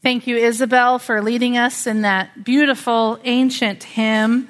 [0.00, 4.46] Thank you, Isabel, for leading us in that beautiful ancient hymn.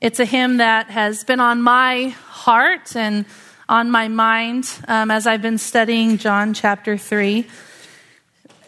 [0.00, 3.26] It's a hymn that has been on my heart and
[3.68, 7.44] on my mind um, as I've been studying John chapter 3.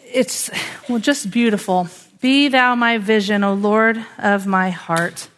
[0.03, 0.51] It's,
[0.89, 1.87] well, just beautiful.
[2.21, 5.29] Be thou my vision, O Lord of my heart.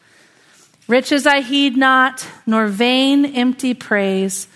[0.87, 4.49] Riches I heed not, nor vain empty praise.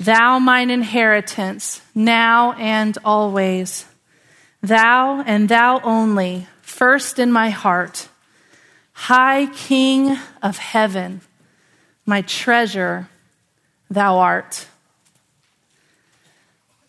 [0.00, 3.87] Thou mine inheritance, now and always.
[4.62, 8.08] Thou and thou only, first in my heart.
[8.92, 11.20] High King of heaven,
[12.04, 13.08] my treasure,
[13.88, 14.66] thou art.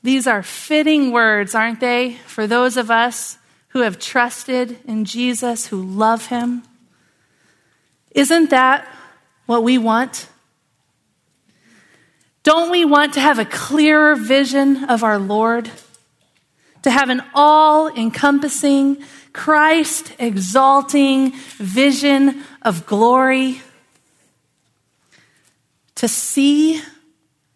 [0.01, 3.37] These are fitting words, aren't they, for those of us
[3.69, 6.63] who have trusted in Jesus, who love him?
[8.11, 8.87] Isn't that
[9.45, 10.27] what we want?
[12.43, 15.69] Don't we want to have a clearer vision of our Lord?
[16.83, 23.61] To have an all encompassing, Christ exalting vision of glory?
[25.95, 26.81] To see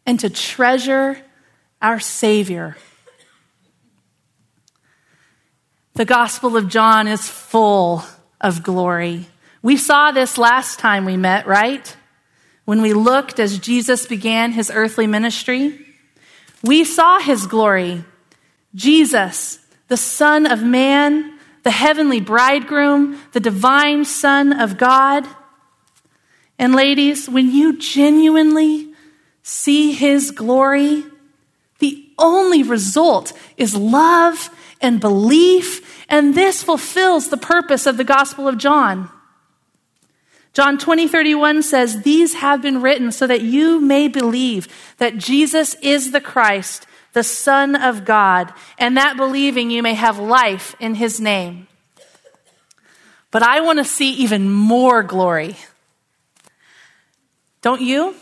[0.06, 1.18] and to treasure
[1.82, 2.78] our Savior.
[5.96, 8.04] The Gospel of John is full
[8.42, 9.28] of glory.
[9.62, 11.96] We saw this last time we met, right?
[12.66, 15.80] When we looked as Jesus began his earthly ministry,
[16.64, 18.04] we saw his glory.
[18.76, 25.28] Jesus, the Son of Man, the heavenly bridegroom, the divine Son of God.
[26.60, 28.94] And ladies, when you genuinely
[29.42, 31.04] see his glory,
[31.80, 34.50] the only result is love
[34.82, 39.10] and belief, and this fulfills the purpose of the Gospel of John.
[40.54, 45.76] John 20, 31 says, These have been written so that you may believe that Jesus
[45.82, 50.96] is the Christ, the Son of God, and that believing you may have life in
[50.96, 51.68] his name.
[53.32, 55.56] But I want to see even more glory.
[57.62, 58.16] Don't you?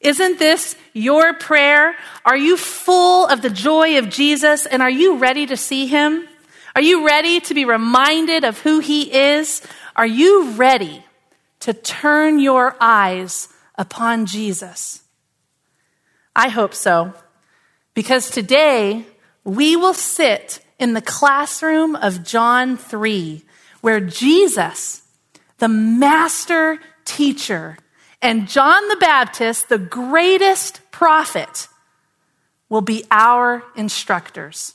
[0.00, 1.94] Isn't this your prayer?
[2.24, 6.26] Are you full of the joy of Jesus and are you ready to see him?
[6.74, 9.62] Are you ready to be reminded of who he is?
[9.94, 11.04] Are you ready
[11.60, 15.02] to turn your eyes upon Jesus?
[16.38, 17.14] I hope so,
[17.94, 19.06] because today
[19.42, 23.42] we will sit in the classroom of John 3,
[23.80, 25.02] where Jesus,
[25.56, 27.78] the master teacher,
[28.20, 31.68] and John the Baptist, the greatest prophet,
[32.68, 34.74] will be our instructors.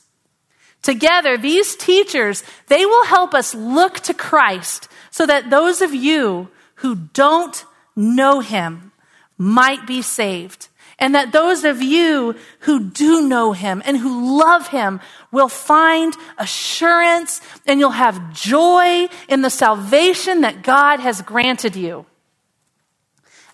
[0.82, 6.48] Together, these teachers, they will help us look to Christ so that those of you
[6.76, 8.90] who don't know him
[9.38, 10.66] might be saved.
[11.02, 15.00] And that those of you who do know him and who love him
[15.32, 22.06] will find assurance and you'll have joy in the salvation that God has granted you.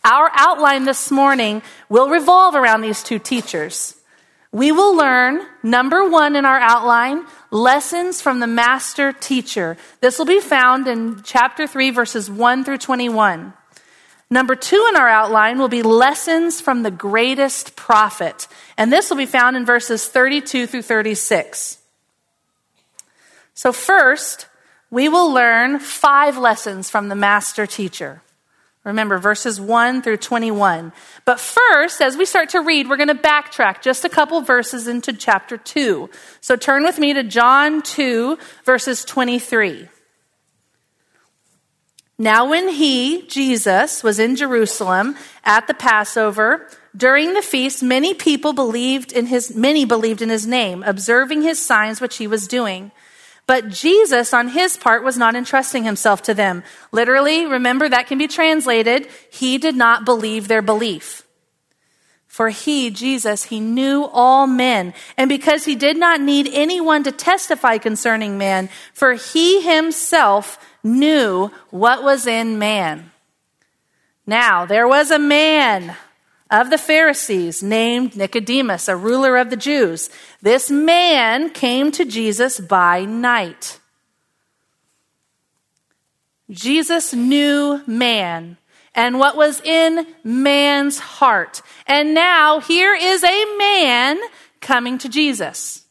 [0.04, 3.94] Our outline this morning will revolve around these two teachers.
[4.52, 9.78] We will learn, number one in our outline, lessons from the master teacher.
[10.02, 13.54] This will be found in chapter 3, verses 1 through 21.
[14.30, 18.46] Number two in our outline will be lessons from the greatest prophet.
[18.76, 21.78] And this will be found in verses 32 through 36.
[23.54, 24.46] So, first,
[24.90, 28.22] we will learn five lessons from the master teacher.
[28.84, 30.92] Remember, verses 1 through 21.
[31.24, 34.88] But first, as we start to read, we're going to backtrack just a couple verses
[34.88, 36.08] into chapter 2.
[36.40, 39.88] So turn with me to John 2, verses 23.
[42.18, 45.14] Now, when he, Jesus, was in Jerusalem
[45.44, 50.44] at the Passover, during the feast, many people believed in his, many believed in his
[50.44, 52.90] name, observing his signs which he was doing.
[53.46, 56.64] But Jesus, on his part, was not entrusting himself to them.
[56.90, 61.22] Literally, remember that can be translated, he did not believe their belief.
[62.26, 64.92] For he, Jesus, he knew all men.
[65.16, 71.50] And because he did not need anyone to testify concerning man, for he himself knew
[71.70, 73.10] what was in man.
[74.26, 75.96] Now, there was a man
[76.50, 80.10] of the Pharisees named Nicodemus, a ruler of the Jews.
[80.40, 83.78] This man came to Jesus by night.
[86.50, 88.56] Jesus knew man
[88.94, 91.62] and what was in man's heart.
[91.86, 94.18] And now here is a man
[94.60, 95.84] coming to Jesus.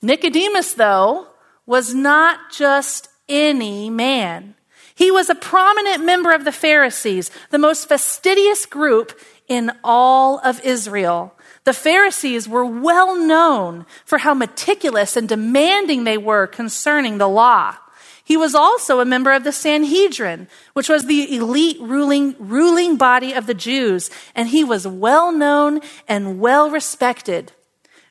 [0.00, 1.28] Nicodemus, though,
[1.66, 4.54] was not just any man.
[4.94, 10.64] He was a prominent member of the Pharisees, the most fastidious group in all of
[10.64, 11.34] Israel.
[11.64, 17.76] The Pharisees were well known for how meticulous and demanding they were concerning the law.
[18.24, 23.32] He was also a member of the Sanhedrin, which was the elite ruling, ruling body
[23.32, 27.52] of the Jews, and he was well known and well respected.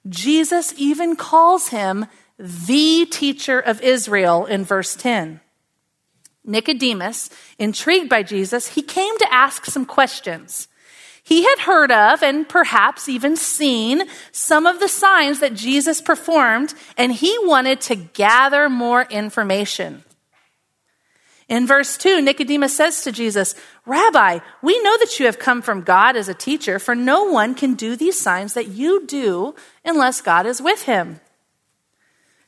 [0.07, 2.05] Jesus even calls him
[2.37, 5.39] the teacher of Israel in verse 10.
[6.43, 10.67] Nicodemus, intrigued by Jesus, he came to ask some questions.
[11.23, 16.75] He had heard of and perhaps even seen some of the signs that Jesus performed,
[16.97, 20.03] and he wanted to gather more information.
[21.47, 23.55] In verse 2, Nicodemus says to Jesus,
[23.85, 27.55] Rabbi, we know that you have come from God as a teacher, for no one
[27.55, 31.19] can do these signs that you do unless God is with him.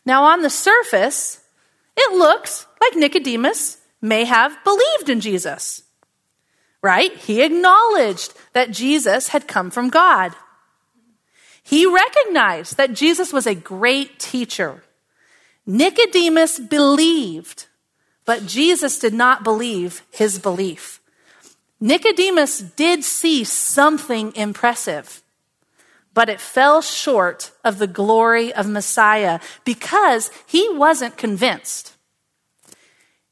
[0.08, 1.42] Now, on the surface,
[1.96, 5.84] it looks like Nicodemus may have believed in Jesus
[6.82, 7.14] right?
[7.18, 10.34] He acknowledged that Jesus had come from God.
[11.64, 14.84] He recognized that Jesus was a great teacher.
[15.66, 17.66] Nicodemus believed,
[18.24, 21.02] but Jesus did not believe his belief.
[21.82, 25.22] Nicodemus did see something impressive,
[26.18, 31.94] but it fell short of the glory of Messiah because he wasn't convinced.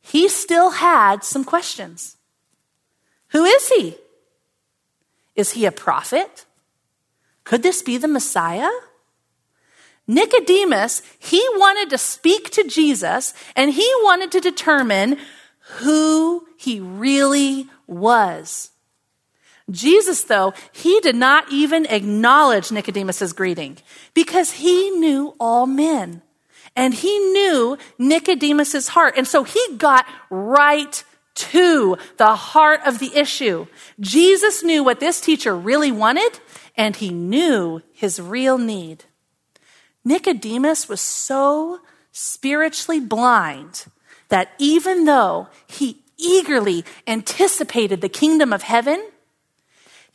[0.02, 2.18] He still had some questions.
[3.30, 3.98] Who is he?
[5.36, 6.46] Is he a prophet?
[7.44, 8.70] Could this be the Messiah?
[10.06, 15.18] Nicodemus, he wanted to speak to Jesus and he wanted to determine
[15.80, 18.70] who he really was.
[19.72, 23.78] Jesus, though, he did not even acknowledge Nicodemus's greeting
[24.14, 26.22] because he knew all men
[26.76, 29.16] and he knew Nicodemus's heart.
[29.18, 31.04] And so he got right
[31.36, 33.68] to the heart of the issue.
[34.00, 36.40] Jesus knew what this teacher really wanted,
[36.78, 39.06] and he knew his real need.
[40.04, 41.80] Nicodemus was so
[42.12, 43.86] spiritually blind
[44.30, 49.04] that even though he eagerly anticipated the kingdom of heaven,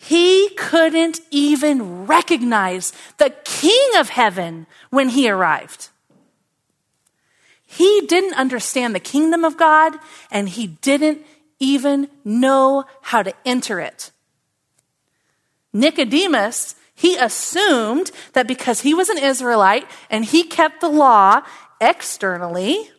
[0.03, 5.91] he couldn't even recognize the king of heaven when he arrived.
[7.67, 9.93] He didn't understand the kingdom of God
[10.31, 11.21] and he didn't
[11.59, 14.11] even know how to enter it.
[15.75, 21.43] Nicodemus, he assumed that because he was an Israelite and he kept the law
[21.79, 22.91] externally,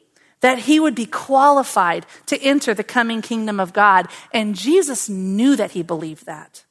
[0.41, 4.07] that he would be qualified to enter the coming kingdom of God.
[4.31, 6.63] And Jesus knew that he believed that.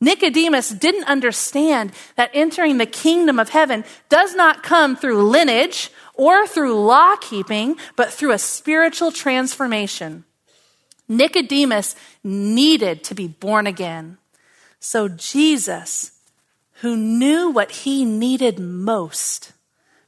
[0.00, 6.46] Nicodemus didn't understand that entering the kingdom of heaven does not come through lineage or
[6.46, 10.24] through law keeping, but through a spiritual transformation.
[11.08, 14.18] Nicodemus needed to be born again.
[14.78, 16.12] So Jesus,
[16.80, 19.52] who knew what he needed most,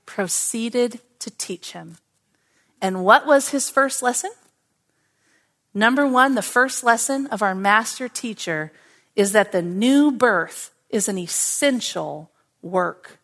[0.07, 1.97] proceeded to teach him.
[2.81, 4.31] And what was his first lesson?
[5.73, 8.73] Number one, the first lesson of our master teacher
[9.21, 12.31] is that the new birth is an essential
[12.63, 13.19] work.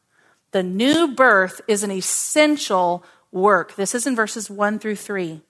[0.51, 3.03] The new birth is an essential
[3.33, 3.75] work.
[3.77, 5.41] This is in verses 1 through 3.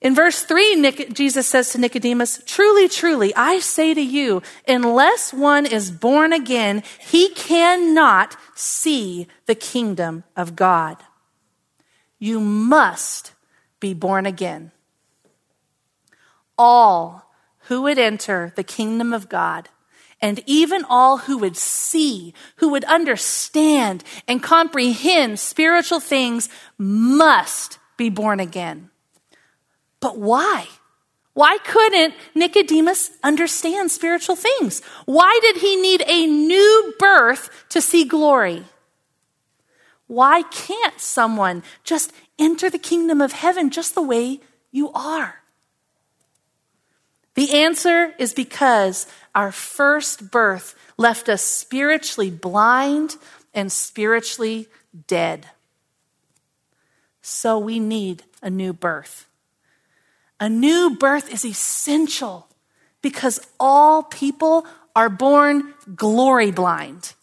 [0.00, 5.30] In verse 3, Nic- Jesus says to Nicodemus, Truly, truly, I say to you, unless
[5.34, 10.96] one is born again, he cannot see the kingdom of God.
[12.18, 13.32] You must
[13.78, 14.72] be born again.
[16.56, 17.29] All
[17.70, 19.68] who would enter the kingdom of God,
[20.20, 28.10] and even all who would see, who would understand and comprehend spiritual things must be
[28.10, 28.90] born again.
[30.00, 30.66] But why?
[31.34, 34.82] Why couldn't Nicodemus understand spiritual things?
[35.04, 38.64] Why did he need a new birth to see glory?
[40.08, 44.40] Why can't someone just enter the kingdom of heaven just the way
[44.72, 45.39] you are?
[47.34, 53.16] The answer is because our first birth left us spiritually blind
[53.54, 54.68] and spiritually
[55.06, 55.46] dead.
[57.22, 59.26] So we need a new birth.
[60.40, 62.48] A new birth is essential
[63.02, 67.14] because all people are born glory blind.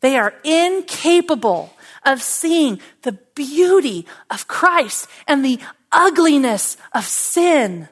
[0.00, 1.74] They are incapable
[2.04, 5.60] of seeing the beauty of Christ and the
[5.92, 7.88] ugliness of sin.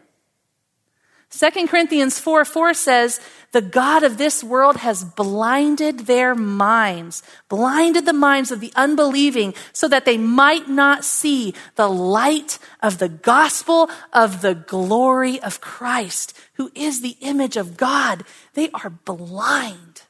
[1.30, 3.20] 2 Corinthians 4 4 says,
[3.52, 9.54] The God of this world has blinded their minds, blinded the minds of the unbelieving,
[9.72, 15.60] so that they might not see the light of the gospel of the glory of
[15.60, 18.24] Christ, who is the image of God.
[18.54, 20.02] They are blind.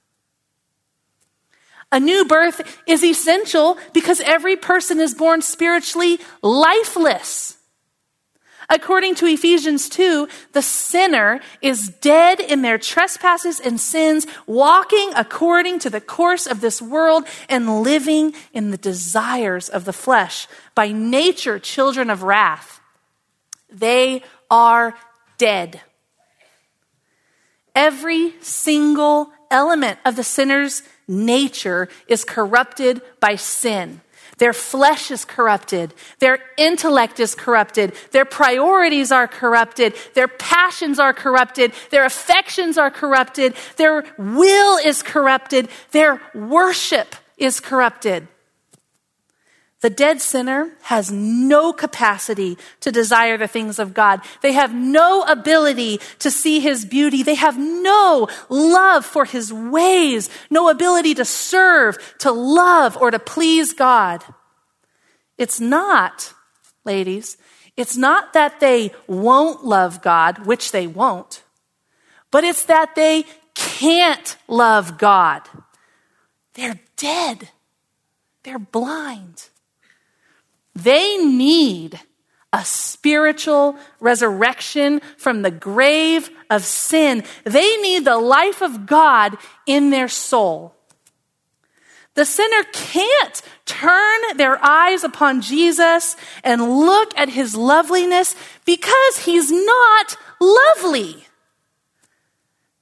[1.93, 7.60] A new birth is essential because every person is born spiritually lifeless.
[8.73, 15.81] According to Ephesians 2, the sinner is dead in their trespasses and sins, walking according
[15.81, 20.47] to the course of this world and living in the desires of the flesh.
[20.77, 22.81] By nature, children of wrath.
[23.69, 24.95] They are
[25.37, 25.81] dead.
[27.75, 34.01] Every single element of the sinner's nature is corrupted by sin.
[34.41, 35.93] Their flesh is corrupted.
[36.19, 37.93] Their intellect is corrupted.
[38.11, 39.95] Their priorities are corrupted.
[40.15, 41.75] Their passions are corrupted.
[41.91, 43.55] Their affections are corrupted.
[43.77, 45.69] Their will is corrupted.
[45.91, 48.29] Their worship is corrupted.
[49.81, 54.21] The dead sinner has no capacity to desire the things of God.
[54.43, 57.23] They have no ability to see his beauty.
[57.23, 63.19] They have no love for his ways, no ability to serve, to love, or to
[63.19, 64.23] please God.
[65.39, 66.35] It's not,
[66.85, 67.39] ladies,
[67.75, 71.43] it's not that they won't love God, which they won't,
[72.31, 75.43] but it's that they can't love God.
[76.53, 77.49] They're dead.
[78.43, 79.50] They're blind.
[80.75, 82.01] They need
[82.53, 87.23] a spiritual resurrection from the grave of sin.
[87.45, 89.37] They need the life of God
[89.67, 90.75] in their soul.
[92.15, 98.35] The sinner can't turn their eyes upon Jesus and look at his loveliness
[98.65, 101.25] because he's not lovely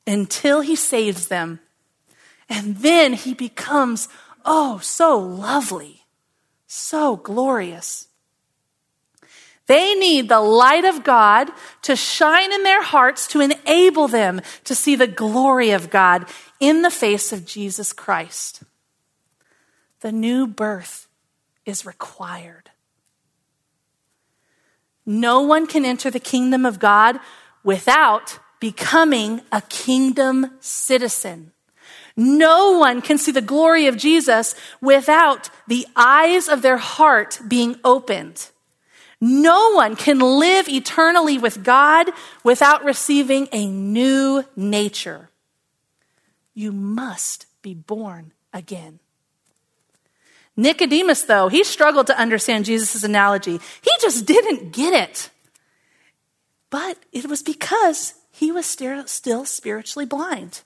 [0.07, 1.61] until he saves them.
[2.49, 4.09] And then he becomes,
[4.47, 5.98] oh, so lovely.
[6.69, 8.09] So glorious.
[9.67, 11.51] They need the light of God
[11.83, 16.27] to shine in their hearts to enable them to see the glory of God
[16.61, 18.63] in the face of Jesus Christ.
[20.01, 21.09] The new birth
[21.67, 22.71] is required.
[25.05, 27.19] No one can enter the kingdom of God
[27.65, 31.53] without becoming a kingdom citizen.
[32.21, 37.77] No one can see the glory of Jesus without the eyes of their heart being
[37.85, 38.51] opened.
[39.21, 42.11] No one can live eternally with God
[42.43, 45.31] without receiving a new nature.
[46.55, 48.99] You must be born again.
[50.57, 53.61] Nicodemus, though, he struggled to understand Jesus' analogy.
[53.81, 55.31] He just didn't get it.
[56.69, 60.63] But it was because he was still spiritually blind.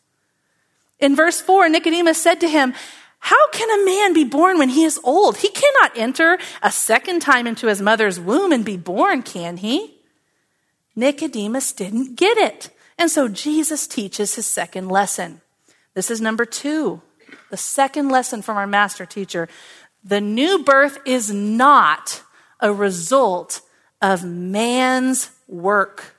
[1.02, 2.74] In verse 4, Nicodemus said to him,
[3.18, 5.38] How can a man be born when he is old?
[5.38, 9.96] He cannot enter a second time into his mother's womb and be born, can he?
[10.94, 12.70] Nicodemus didn't get it.
[12.96, 15.40] And so Jesus teaches his second lesson.
[15.94, 17.02] This is number two,
[17.50, 19.48] the second lesson from our master teacher.
[20.04, 22.22] The new birth is not
[22.60, 23.60] a result
[24.00, 26.14] of man's work.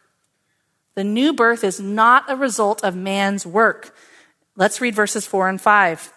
[0.96, 3.96] The new birth is not a result of man's work.
[4.56, 6.14] Let's read verses 4 and 5.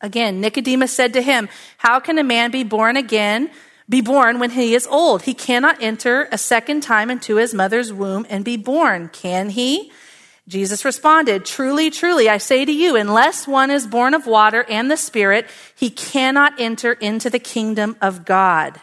[0.00, 1.48] Again, Nicodemus said to him,
[1.78, 3.50] How can a man be born again,
[3.88, 5.22] be born when he is old?
[5.22, 9.92] He cannot enter a second time into his mother's womb and be born, can he?
[10.48, 14.90] Jesus responded, Truly, truly, I say to you, unless one is born of water and
[14.90, 18.80] the Spirit, he cannot enter into the kingdom of God.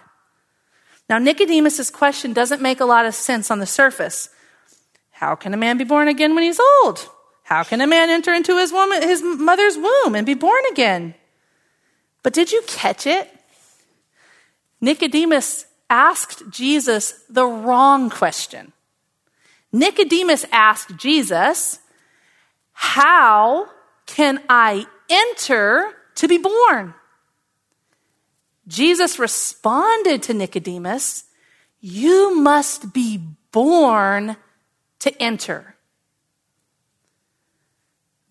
[1.10, 4.30] Now, Nicodemus' question doesn't make a lot of sense on the surface.
[5.12, 7.10] How can a man be born again when he's old?
[7.44, 11.14] How can a man enter into his, woman, his mother's womb and be born again?
[12.24, 13.30] But did you catch it?
[14.80, 18.74] Nicodemus asked Jesus the wrong question.
[19.72, 21.80] Nicodemus asked Jesus,
[22.72, 23.70] How
[24.06, 26.94] can I enter to be born?
[28.68, 31.26] Jesus responded to Nicodemus,
[31.82, 33.22] You must be
[33.52, 34.38] born
[35.00, 35.73] to enter.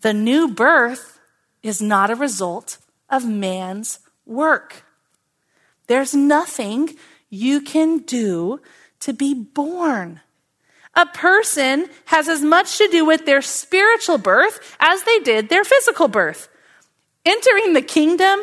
[0.03, 1.21] The new birth
[1.63, 2.79] is not a result
[3.09, 4.85] of man's work.
[5.87, 6.97] There's nothing
[7.31, 8.61] you can do
[9.01, 10.21] to be born.
[10.95, 15.65] A person has as much to do with their spiritual birth as they did their
[15.65, 16.49] physical birth.
[17.25, 18.41] Entering the kingdom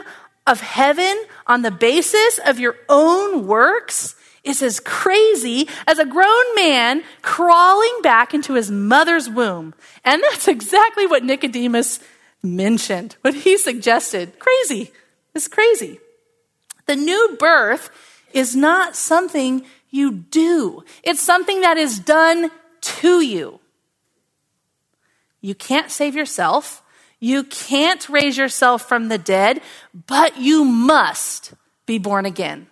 [0.48, 6.55] of heaven on the basis of your own works is as crazy as a grown
[6.55, 9.74] man crawling back into his mother's womb.
[10.03, 12.00] And that's exactly what Nicodemus
[12.41, 14.39] mentioned, what he suggested.
[14.39, 14.91] Crazy.
[15.36, 16.00] It's crazy.
[16.86, 17.89] The new birth
[18.34, 23.60] is not something you do, it's something that is done to you.
[25.41, 26.84] You can't save yourself.
[27.19, 29.62] You can't raise yourself from the dead,
[30.08, 31.53] but you must
[31.86, 32.67] be born again.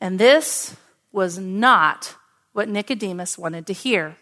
[0.00, 0.76] And this
[1.12, 2.14] was not
[2.52, 4.16] what Nicodemus wanted to hear.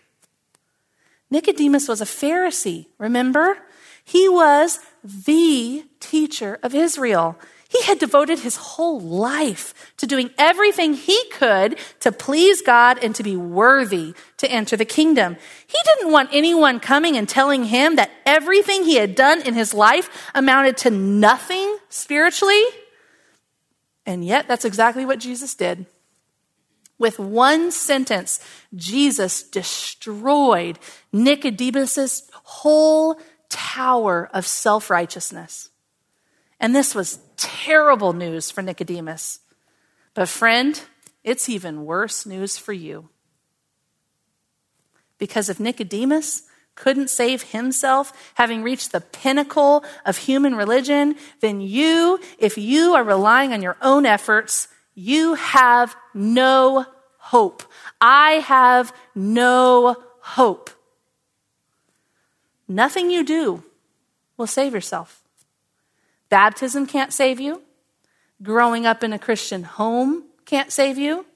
[1.30, 3.58] Nicodemus was a Pharisee, remember?
[4.04, 7.36] He was the teacher of Israel.
[7.68, 13.14] He had devoted his whole life to doing everything he could to please God and
[13.16, 15.36] to be worthy to enter the kingdom.
[15.66, 19.74] He didn't want anyone coming and telling him that everything he had done in his
[19.74, 22.62] life amounted to nothing spiritually.
[24.06, 25.86] And yet, that's exactly what Jesus did.
[26.98, 28.40] With one sentence,
[28.74, 30.78] Jesus destroyed
[31.12, 33.20] Nicodemus's whole
[33.50, 35.70] tower of self righteousness.
[36.58, 39.40] And this was terrible news for Nicodemus.
[40.14, 40.80] But, friend,
[41.22, 43.10] it's even worse news for you.
[45.18, 46.44] Because if Nicodemus
[46.76, 53.02] couldn't save himself, having reached the pinnacle of human religion, then you, if you are
[53.02, 56.86] relying on your own efforts, you have no
[57.18, 57.64] hope.
[58.00, 60.70] I have no hope.
[62.68, 63.64] Nothing you do
[64.36, 65.22] will save yourself.
[66.28, 67.62] Baptism can't save you.
[68.42, 71.26] Growing up in a Christian home can't save you.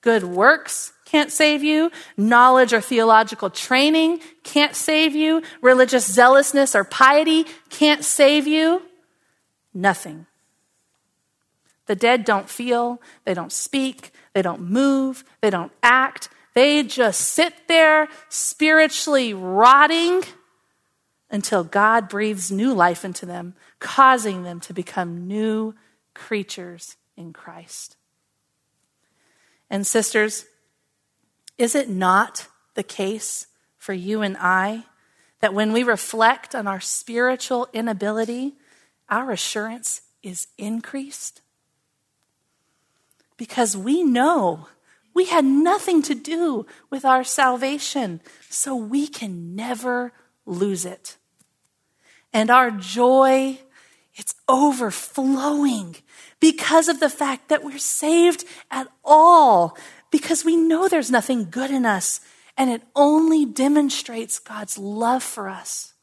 [0.00, 1.92] Good works can't save you.
[2.16, 5.42] Knowledge or theological training can't save you.
[5.60, 8.80] Religious zealousness or piety can't save you.
[9.74, 10.24] Nothing.
[11.84, 16.30] The dead don't feel, they don't speak, they don't move, they don't act.
[16.54, 20.22] They just sit there spiritually rotting
[21.30, 25.74] until God breathes new life into them, causing them to become new
[26.14, 27.96] creatures in Christ.
[29.68, 30.46] And, sisters,
[31.58, 34.84] is it not the case for you and I
[35.40, 38.54] that when we reflect on our spiritual inability,
[39.08, 41.40] our assurance is increased?
[43.36, 44.68] Because we know
[45.14, 50.12] we had nothing to do with our salvation, so we can never
[50.46, 51.16] lose it
[52.32, 53.58] and our joy,
[54.14, 55.96] it's overflowing
[56.40, 59.76] because of the fact that we're saved at all,
[60.12, 62.20] because we know there's nothing good in us,
[62.56, 65.94] and it only demonstrates God's love for us.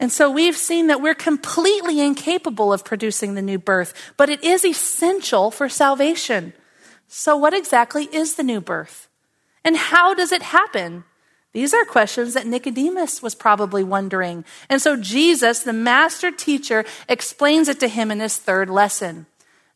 [0.00, 4.42] And so we've seen that we're completely incapable of producing the new birth, but it
[4.42, 6.52] is essential for salvation.
[7.08, 9.08] So, what exactly is the new birth?
[9.64, 11.04] And how does it happen?
[11.52, 14.44] These are questions that Nicodemus was probably wondering.
[14.68, 19.26] And so Jesus, the master teacher, explains it to him in his third lesson.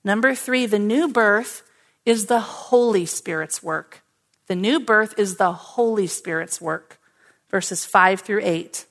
[0.04, 1.62] Number three, the new birth
[2.04, 4.02] is the Holy Spirit's work.
[4.48, 7.00] The new birth is the Holy Spirit's work.
[7.50, 8.86] Verses five through eight.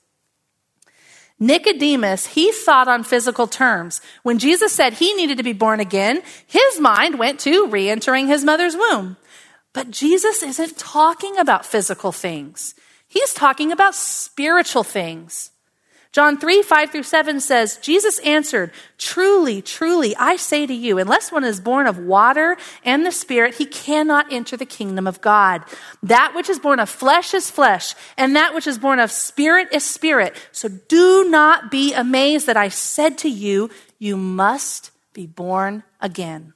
[1.38, 4.00] Nicodemus, he thought on physical terms.
[4.22, 8.28] When Jesus said he needed to be born again, his mind went to re entering
[8.28, 9.16] his mother's womb.
[9.72, 12.74] But Jesus isn't talking about physical things.
[13.08, 15.51] He's talking about spiritual things.
[16.12, 21.32] John 3, 5 through 7 says, Jesus answered, Truly, truly, I say to you, unless
[21.32, 25.62] one is born of water and the Spirit, he cannot enter the kingdom of God.
[26.02, 29.68] That which is born of flesh is flesh, and that which is born of spirit
[29.72, 30.36] is spirit.
[30.52, 36.52] So do not be amazed that I said to you, you must be born again.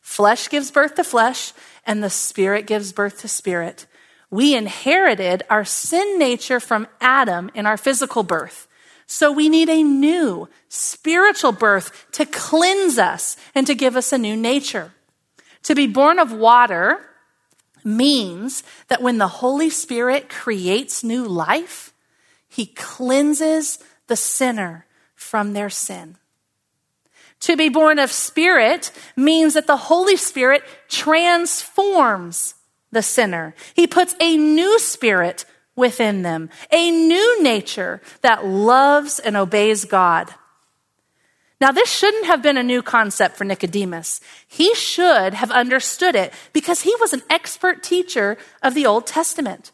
[0.00, 1.52] Flesh gives birth to flesh,
[1.84, 3.86] and the Spirit gives birth to spirit.
[4.30, 8.66] We inherited our sin nature from Adam in our physical birth.
[9.06, 14.18] So we need a new spiritual birth to cleanse us and to give us a
[14.18, 14.92] new nature.
[15.64, 17.00] To be born of water
[17.84, 21.94] means that when the Holy Spirit creates new life,
[22.48, 26.16] he cleanses the sinner from their sin.
[27.40, 32.55] To be born of spirit means that the Holy Spirit transforms
[32.92, 33.54] the sinner.
[33.74, 35.44] He puts a new spirit
[35.74, 40.34] within them, a new nature that loves and obeys God.
[41.60, 44.20] Now, this shouldn't have been a new concept for Nicodemus.
[44.46, 49.72] He should have understood it because he was an expert teacher of the Old Testament.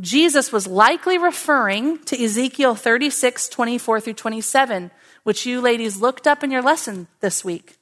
[0.00, 4.90] Jesus was likely referring to Ezekiel 36, 24 through 27,
[5.24, 7.76] which you ladies looked up in your lesson this week.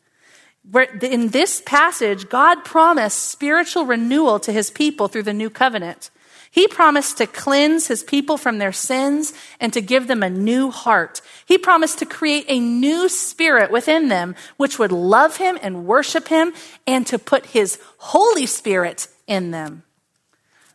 [1.02, 6.11] In this passage, God promised spiritual renewal to his people through the new covenant.
[6.50, 10.70] He promised to cleanse his people from their sins and to give them a new
[10.70, 11.20] heart.
[11.46, 16.28] He promised to create a new spirit within them, which would love him and worship
[16.28, 16.52] him
[16.87, 19.85] and to put his Holy Spirit in them.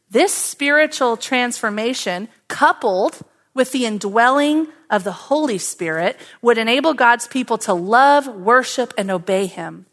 [0.10, 3.19] This spiritual transformation, coupled
[3.54, 9.12] with the indwelling of the Holy Spirit, would enable God's people to love, worship, and
[9.12, 9.86] obey Him.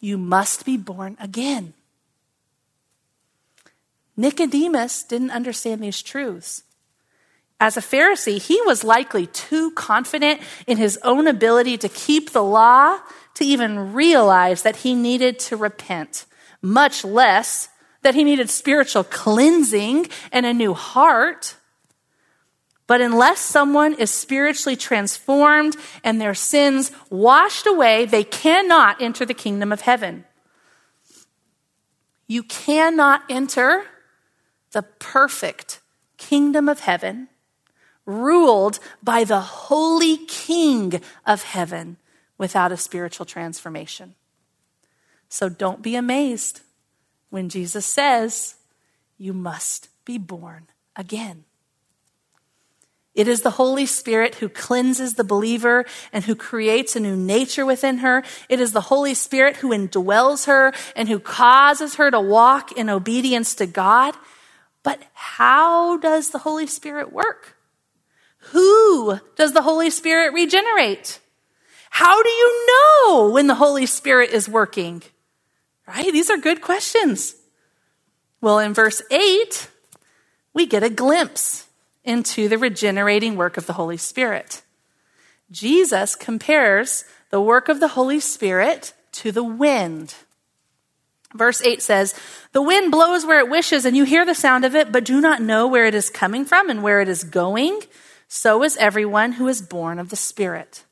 [0.00, 1.74] You must be born again.
[4.16, 6.62] Nicodemus didn't understand these truths.
[7.58, 12.44] As a Pharisee, he was likely too confident in his own ability to keep the
[12.44, 12.98] law
[13.34, 16.26] to even realize that he needed to repent,
[16.60, 17.68] much less
[18.02, 21.56] that he needed spiritual cleansing and a new heart.
[22.86, 29.34] But unless someone is spiritually transformed and their sins washed away, they cannot enter the
[29.34, 30.24] kingdom of heaven.
[32.28, 33.84] You cannot enter
[34.72, 35.80] the perfect
[36.16, 37.28] kingdom of heaven
[38.04, 41.96] ruled by the holy king of heaven
[42.38, 44.14] without a spiritual transformation.
[45.28, 46.60] So don't be amazed
[47.30, 48.54] when Jesus says,
[49.18, 51.45] You must be born again.
[53.16, 57.64] It is the Holy Spirit who cleanses the believer and who creates a new nature
[57.64, 58.22] within her.
[58.50, 62.90] It is the Holy Spirit who indwells her and who causes her to walk in
[62.90, 64.14] obedience to God.
[64.82, 67.56] But how does the Holy Spirit work?
[68.50, 71.18] Who does the Holy Spirit regenerate?
[71.88, 75.02] How do you know when the Holy Spirit is working?
[75.88, 76.12] Right?
[76.12, 77.34] These are good questions.
[78.42, 79.68] Well, in verse 8,
[80.52, 81.65] we get a glimpse
[82.06, 84.62] into the regenerating work of the Holy Spirit.
[85.50, 90.14] Jesus compares the work of the Holy Spirit to the wind.
[91.34, 92.14] Verse 8 says,
[92.52, 95.20] The wind blows where it wishes, and you hear the sound of it, but do
[95.20, 97.80] not know where it is coming from and where it is going.
[98.28, 100.84] So is everyone who is born of the Spirit.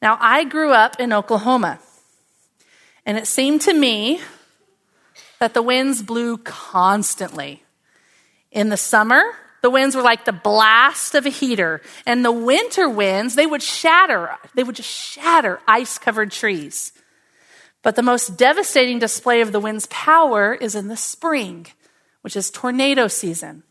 [0.00, 1.78] Now, I grew up in Oklahoma,
[3.06, 4.20] and it seemed to me
[5.38, 7.62] that the winds blew constantly.
[8.50, 9.22] In the summer,
[9.62, 13.62] the winds were like the blast of a heater, and the winter winds, they would
[13.62, 16.92] shatter, they would just shatter ice covered trees.
[17.82, 21.66] But the most devastating display of the wind's power is in the spring,
[22.20, 23.62] which is tornado season.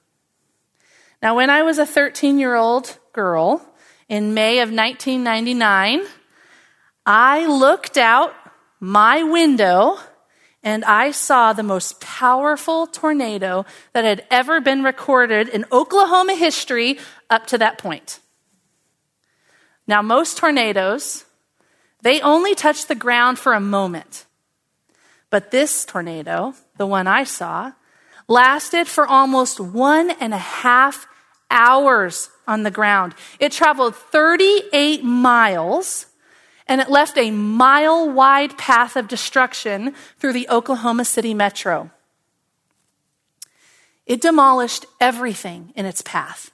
[1.22, 3.66] Now, when I was a 13 year old girl
[4.10, 6.04] in May of 1999,
[7.06, 8.34] I looked out
[8.80, 10.00] my window
[10.64, 17.00] and I saw the most powerful tornado that had ever been recorded in Oklahoma history
[17.30, 18.20] up to that point.
[19.88, 21.26] Now, most tornadoes,
[22.02, 24.26] they only touch the ground for a moment.
[25.32, 27.74] But this tornado, the one I saw,
[28.28, 31.08] lasted for almost one and a half
[31.50, 33.16] hours on the ground.
[33.40, 36.06] It traveled 38 miles
[36.68, 41.92] and it left a mile wide path of destruction through the Oklahoma City metro.
[44.06, 46.52] It demolished everything in its path.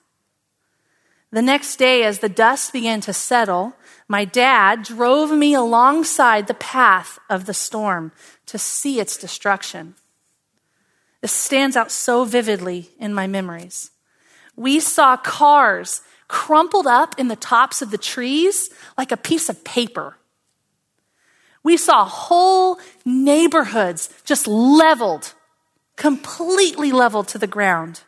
[1.32, 3.74] The next day, as the dust began to settle,
[4.08, 8.12] my dad drove me alongside the path of the storm
[8.46, 9.96] to see its destruction.
[11.22, 13.91] This stands out so vividly in my memories
[14.58, 19.63] we saw cars crumpled up in the tops of the trees like a piece of
[19.63, 20.18] paper.
[21.63, 25.34] We saw whole neighborhoods just leveled,
[25.96, 28.02] completely leveled to the ground.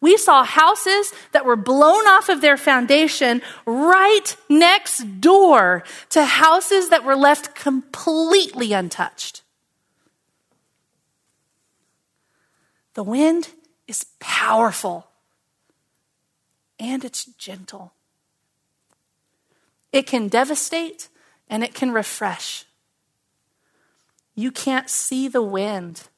[0.00, 6.90] We saw houses that were blown off of their foundation right next door to houses
[6.90, 9.42] that were left completely untouched.
[12.94, 13.48] The wind
[13.88, 15.08] is powerful
[16.78, 17.92] and it's gentle.
[19.92, 21.08] It can devastate
[21.48, 22.64] and it can refresh.
[24.34, 26.08] You can't see the wind,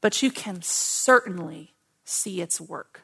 [0.00, 3.02] but you can certainly see its work.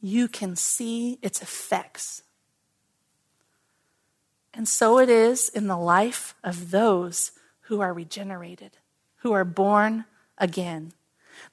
[0.00, 2.22] You can see its effects.
[4.54, 8.78] And so it is in the life of those who are regenerated,
[9.16, 10.06] who are born
[10.38, 10.92] again.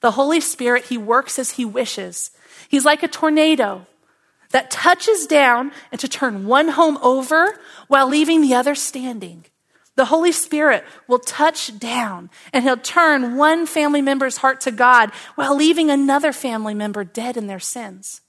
[0.04, 2.30] The Holy Spirit, He works as He wishes.
[2.68, 3.86] He's like a tornado
[4.50, 9.46] that touches down and to turn one home over while leaving the other standing.
[9.96, 15.10] The Holy Spirit will touch down and he'll turn one family member's heart to God
[15.36, 18.20] while leaving another family member dead in their sins.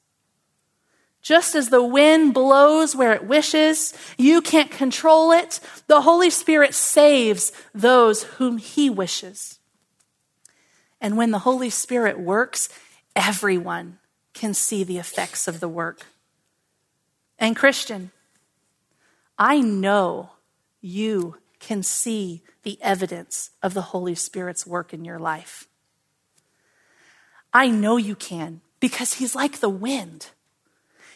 [1.21, 5.59] Just as the wind blows where it wishes, you can't control it.
[5.88, 9.59] The Holy Spirit saves those whom he wishes.
[11.01, 12.69] And when the Holy Spirit works,
[13.15, 13.99] everyone
[14.34, 16.05] can see the effects of the work.
[17.38, 18.12] And, Christian,
[19.38, 20.31] I know
[20.81, 25.67] you can see the evidence of the Holy Spirit's work in your life.
[27.53, 30.27] I know you can because he's like the wind.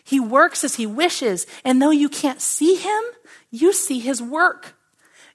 [0.03, 3.03] He works as he wishes, and though you can't see him,
[3.51, 4.75] you see his work.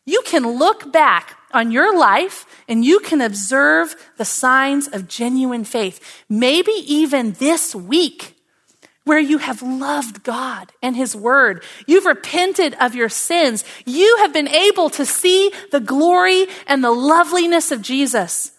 [0.04, 5.64] You can look back on your life and you can observe the signs of genuine
[5.64, 6.24] faith.
[6.28, 8.34] Maybe even this week,
[9.04, 11.62] where you have loved God and His Word.
[11.86, 13.64] You've repented of your sins.
[13.84, 18.52] You have been able to see the glory and the loveliness of Jesus.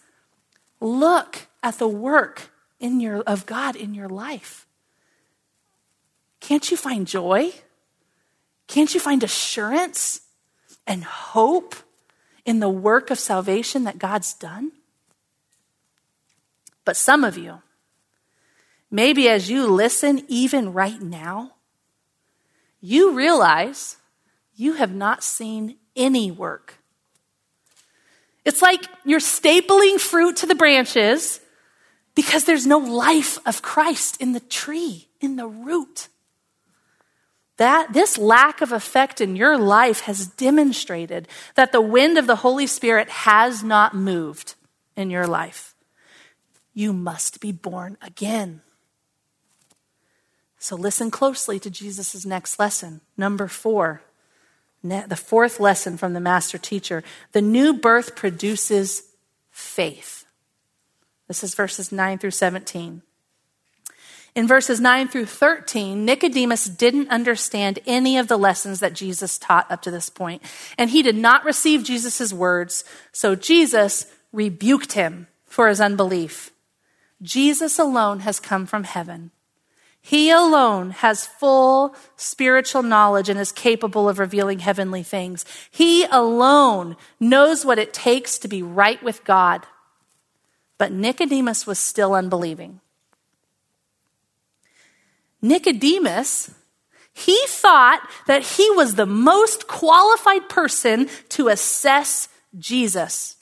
[0.80, 4.68] Look at the work in your, of God in your life.
[6.40, 7.52] Can't you find joy?
[8.68, 10.22] Can't you find assurance
[10.86, 11.76] and hope
[12.46, 14.72] in the work of salvation that God's done?
[16.86, 17.62] But some of you,
[18.92, 21.54] maybe as you listen, even right now,
[22.80, 23.98] you realize
[24.56, 26.76] you have not seen any work.
[28.46, 31.40] It's like you're stapling fruit to the branches
[32.14, 36.08] because there's no life of Christ in the tree, in the root.
[37.58, 42.38] That this lack of effect in your life has demonstrated that the wind of the
[42.38, 44.56] Holy Spirit has not moved
[44.98, 45.74] in your life.
[46.74, 48.62] You must be born again.
[50.60, 54.02] So listen closely to Jesus' next lesson, number four.
[54.84, 57.04] The fourth lesson from the master teacher.
[57.32, 59.04] The new birth produces
[59.50, 60.26] faith.
[61.28, 63.02] This is verses 9 through 17.
[64.36, 69.72] In verses 9 through 13, Nicodemus didn't understand any of the lessons that Jesus taught
[69.72, 70.42] up to this point,
[70.78, 76.52] and he did not receive Jesus' words, so Jesus rebuked him for his unbelief.
[77.22, 79.32] Jesus alone has come from heaven.
[80.02, 85.46] He alone has full spiritual knowledge and is capable of revealing heavenly things.
[85.72, 89.66] He alone knows what it takes to be right with God.
[90.78, 92.82] But Nicodemus was still unbelieving.
[95.48, 96.52] Nicodemus,
[97.14, 102.28] he thought that he was the most qualified person to assess
[102.58, 103.38] Jesus.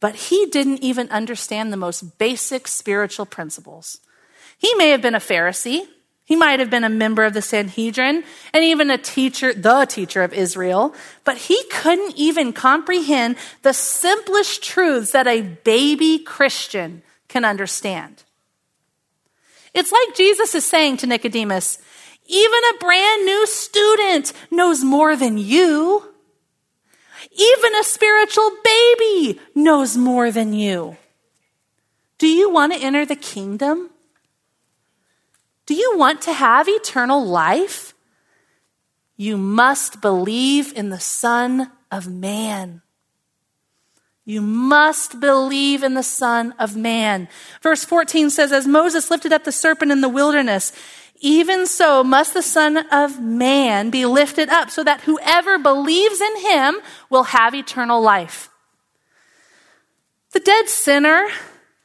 [0.00, 4.00] But he didn't even understand the most basic spiritual principles.
[4.58, 5.86] He may have been a Pharisee.
[6.26, 10.22] He might have been a member of the Sanhedrin and even a teacher, the teacher
[10.22, 17.44] of Israel, but he couldn't even comprehend the simplest truths that a baby Christian can
[17.44, 18.24] understand.
[19.74, 21.78] It's like Jesus is saying to Nicodemus,
[22.26, 26.02] even a brand new student knows more than you.
[27.32, 30.96] Even a spiritual baby knows more than you.
[32.18, 33.90] Do you want to enter the kingdom?
[35.66, 37.94] Do you want to have eternal life?
[39.16, 42.82] You must believe in the Son of Man.
[44.24, 47.28] You must believe in the Son of Man.
[47.62, 50.72] Verse 14 says, As Moses lifted up the serpent in the wilderness,
[51.20, 56.36] even so must the Son of Man be lifted up, so that whoever believes in
[56.38, 56.76] him
[57.10, 58.48] will have eternal life.
[60.32, 61.28] The dead sinner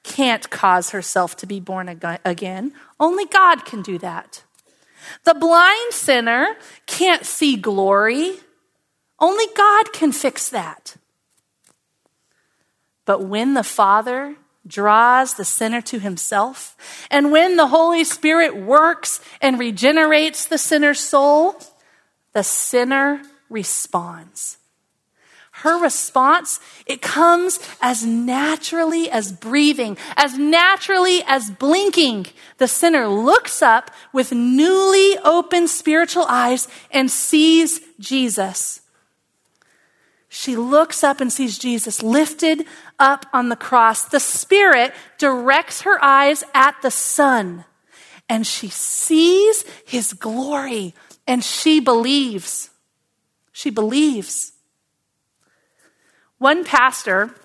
[0.04, 1.88] can't cause herself to be born
[2.26, 2.74] again.
[3.00, 4.44] Only God can do that.
[5.26, 8.38] The blind sinner can't see glory.
[9.20, 10.96] Only God can fix that.
[13.10, 14.36] But when the Father
[14.68, 16.78] draws the sinner to himself,
[17.10, 21.60] and when the Holy Spirit works and regenerates the sinner's soul,
[22.34, 24.60] the sinner responds.
[25.50, 32.28] Her response, it comes as naturally as breathing, as naturally as blinking.
[32.60, 38.82] The sinner looks up with newly opened spiritual eyes and sees Jesus.
[40.30, 42.66] She looks up and sees Jesus lifted
[43.00, 44.04] up on the cross.
[44.04, 47.66] The Spirit directs her eyes at the Son,
[48.30, 50.94] and she sees his glory,
[51.28, 52.70] and she believes.
[53.52, 54.54] She believes.
[56.38, 57.36] One pastor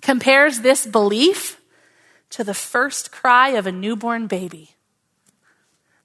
[0.00, 1.60] compares this belief
[2.30, 4.70] to the first cry of a newborn baby.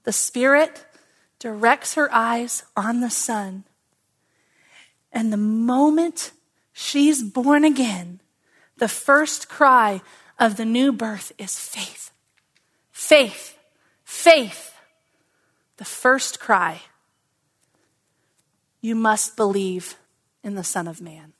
[0.03, 0.85] The Spirit
[1.39, 3.63] directs her eyes on the Son
[5.11, 6.31] and the moment
[6.71, 8.21] she's born again,
[8.77, 10.01] the first cry
[10.37, 12.11] of the new birth is faith.
[12.91, 13.57] Faith.
[14.03, 14.73] Faith.
[15.77, 16.81] The first cry.
[18.81, 19.97] You must believe
[20.43, 21.33] in the Son of Man.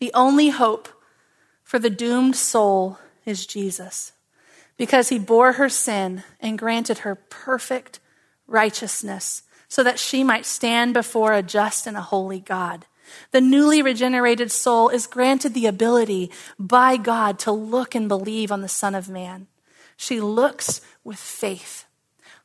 [0.00, 0.88] The only hope
[1.62, 4.12] for the doomed soul is Jesus
[4.76, 8.00] because he bore her sin and granted her perfect
[8.48, 12.84] righteousness so that she might stand before a just and a holy God.
[13.30, 18.60] The newly regenerated soul is granted the ability by God to look and believe on
[18.60, 19.46] the Son of Man.
[19.96, 21.86] She looks with faith,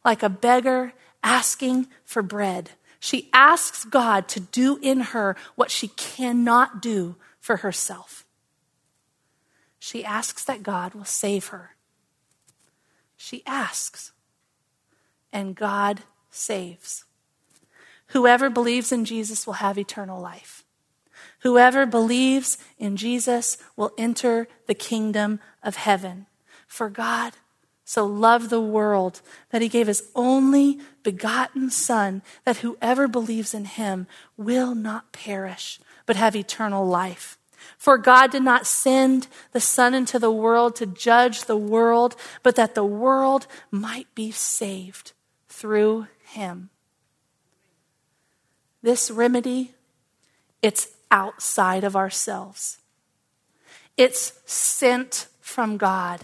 [0.06, 2.70] like a beggar asking for bread.
[2.98, 8.26] She asks God to do in her what she cannot do for herself.
[9.80, 11.76] She asks that God will save her.
[13.18, 14.14] She asks,
[15.34, 17.04] and God saves.
[18.10, 20.64] Whoever believes in Jesus will have eternal life.
[21.42, 26.26] Whoever believes in Jesus will enter the kingdom of heaven.
[26.68, 27.34] For God
[27.86, 33.66] so loved the world that he gave his only begotten Son, that whoever believes in
[33.66, 37.38] him will not perish, but have eternal life.
[37.78, 42.56] For God did not send the Son into the world to judge the world, but
[42.56, 45.14] that the world might be saved
[45.48, 46.70] through him.
[48.88, 49.74] This remedy,
[50.62, 52.78] it's outside of ourselves.
[53.98, 56.22] It's sent from God.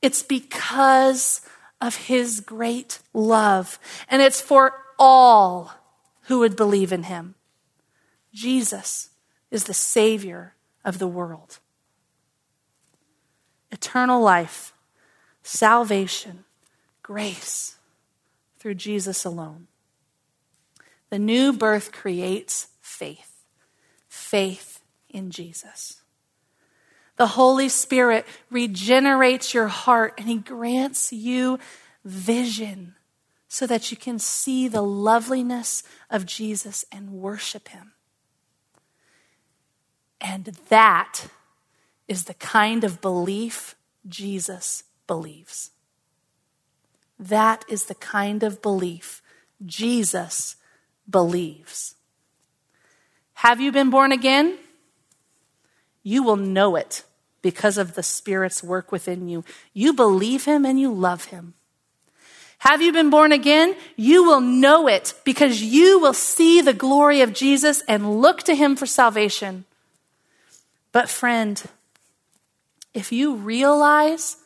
[0.00, 1.42] It's because
[1.78, 3.78] of his great love.
[4.08, 5.74] And it's for all
[6.22, 7.34] who would believe in him.
[8.32, 9.10] Jesus
[9.50, 10.54] is the Savior
[10.86, 11.58] of the world.
[13.70, 14.72] Eternal life,
[15.42, 16.44] salvation,
[17.02, 17.76] grace
[18.58, 19.66] through Jesus alone.
[21.12, 23.44] The new birth creates faith,
[24.08, 26.00] faith in Jesus.
[27.18, 31.58] The Holy Spirit regenerates your heart and He grants you
[32.02, 32.94] vision
[33.46, 37.92] so that you can see the loveliness of Jesus and worship Him.
[40.18, 41.26] And that
[42.08, 43.74] is the kind of belief
[44.08, 45.72] Jesus believes.
[47.18, 49.20] That is the kind of belief
[49.66, 50.56] Jesus
[51.08, 51.94] believes.
[53.34, 54.58] Have you been born again?
[56.02, 57.04] You will know it
[57.42, 59.44] because of the Spirit's work within you.
[59.72, 61.54] You believe Him and you love Him.
[62.58, 63.74] Have you been born again?
[63.96, 68.54] You will know it because you will see the glory of Jesus and look to
[68.54, 69.64] Him for salvation.
[70.92, 71.60] But, friend,
[72.94, 74.36] if you realize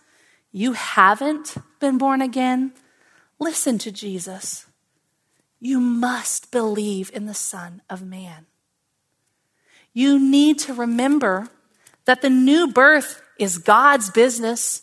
[0.53, 2.73] you haven't been born again,
[3.39, 4.66] listen to Jesus.
[5.61, 8.47] You must believe in the Son of Man.
[9.93, 11.49] You need to remember
[12.05, 14.83] that the new birth is God's business,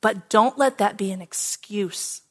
[0.00, 2.22] but don't let that be an excuse.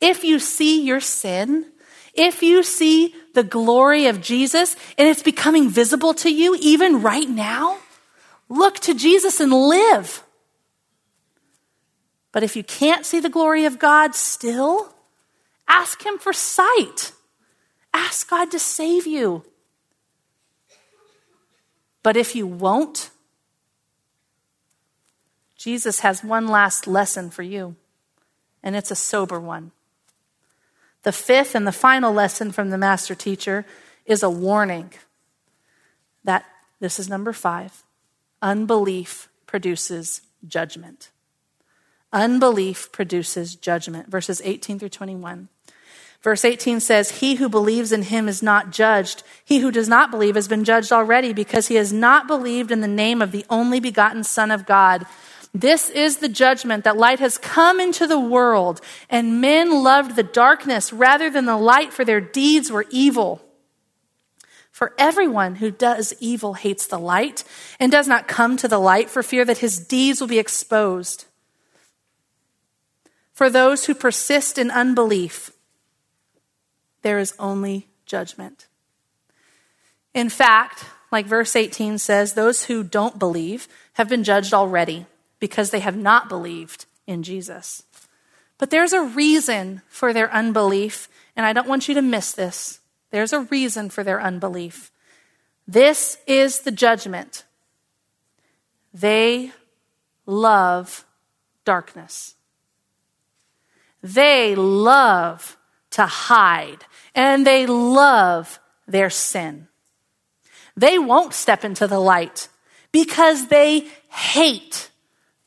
[0.00, 1.66] If you see your sin,
[2.14, 7.28] if you see the glory of Jesus and it's becoming visible to you even right
[7.28, 7.78] now,
[8.48, 10.22] look to Jesus and live.
[12.32, 14.94] But if you can't see the glory of God still,
[15.70, 17.12] ask Him for sight.
[17.94, 19.44] Ask God to save you.
[22.02, 23.10] But if you won't,
[25.56, 27.76] Jesus has one last lesson for you,
[28.62, 29.72] and it's a sober one.
[31.02, 33.64] The fifth and the final lesson from the master teacher
[34.06, 34.92] is a warning
[36.24, 36.44] that
[36.80, 37.84] this is number five
[38.42, 41.10] unbelief produces judgment.
[42.12, 44.08] Unbelief produces judgment.
[44.08, 45.48] Verses 18 through 21.
[46.22, 49.22] Verse 18 says, He who believes in him is not judged.
[49.44, 52.82] He who does not believe has been judged already because he has not believed in
[52.82, 55.06] the name of the only begotten Son of God.
[55.54, 60.22] This is the judgment that light has come into the world, and men loved the
[60.22, 63.42] darkness rather than the light, for their deeds were evil.
[64.70, 67.44] For everyone who does evil hates the light
[67.80, 71.24] and does not come to the light for fear that his deeds will be exposed.
[73.32, 75.50] For those who persist in unbelief,
[77.02, 78.66] there is only judgment.
[80.14, 85.06] In fact, like verse 18 says, those who don't believe have been judged already
[85.38, 87.82] because they have not believed in Jesus.
[88.58, 92.80] But there's a reason for their unbelief, and I don't want you to miss this.
[93.10, 94.92] There's a reason for their unbelief.
[95.66, 97.44] This is the judgment.
[98.92, 99.52] They
[100.26, 101.04] love
[101.64, 102.34] darkness.
[104.02, 105.56] They love
[105.90, 106.84] to hide
[107.14, 109.68] and they love their sin.
[110.76, 112.48] They won't step into the light
[112.92, 114.90] because they hate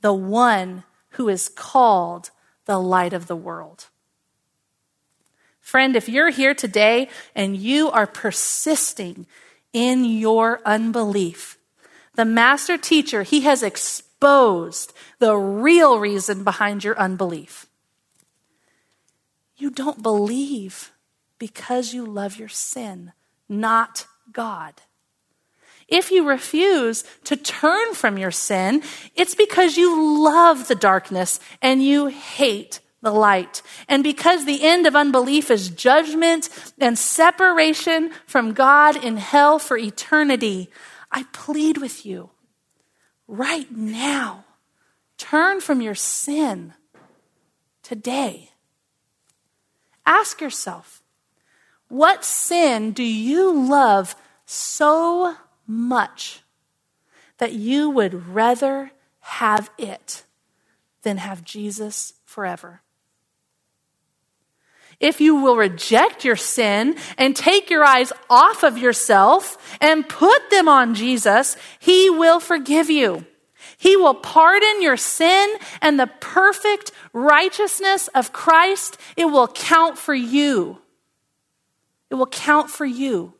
[0.01, 2.29] the one who is called
[2.65, 3.87] the light of the world.
[5.59, 9.25] Friend, if you're here today and you are persisting
[9.71, 11.57] in your unbelief,
[12.15, 17.65] the master teacher, he has exposed the real reason behind your unbelief.
[19.57, 20.92] You don't believe
[21.43, 23.11] because you love your sin,
[23.49, 24.75] not God.
[25.89, 28.81] If you refuse to turn from your sin,
[29.13, 33.61] it's because you love the darkness and you hate the light.
[33.89, 36.47] And because the end of unbelief is judgment
[36.79, 40.69] and separation from God in hell for eternity,
[41.11, 42.29] I plead with you
[43.27, 44.45] right now
[45.17, 46.73] turn from your sin
[47.81, 48.51] today.
[50.05, 51.02] Ask yourself,
[51.89, 54.15] what sin do you love
[54.45, 55.35] so
[55.67, 56.41] much
[57.37, 60.23] that you would rather have it
[61.03, 62.81] than have Jesus forever?
[64.99, 70.49] If you will reject your sin and take your eyes off of yourself and put
[70.49, 73.25] them on Jesus, He will forgive you.
[73.77, 80.15] He will pardon your sin and the perfect righteousness of Christ, it will count for
[80.15, 80.79] you.
[82.13, 83.33] It will count for you.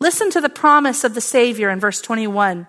[0.00, 2.66] Listen to the promise of the Savior in verse 21.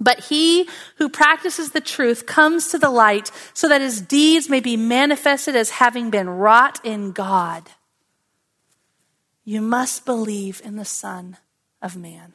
[0.00, 4.58] But he who practices the truth comes to the light so that his deeds may
[4.58, 7.70] be manifested as having been wrought in God.
[9.44, 11.36] You must believe in the Son
[11.80, 12.32] of Man.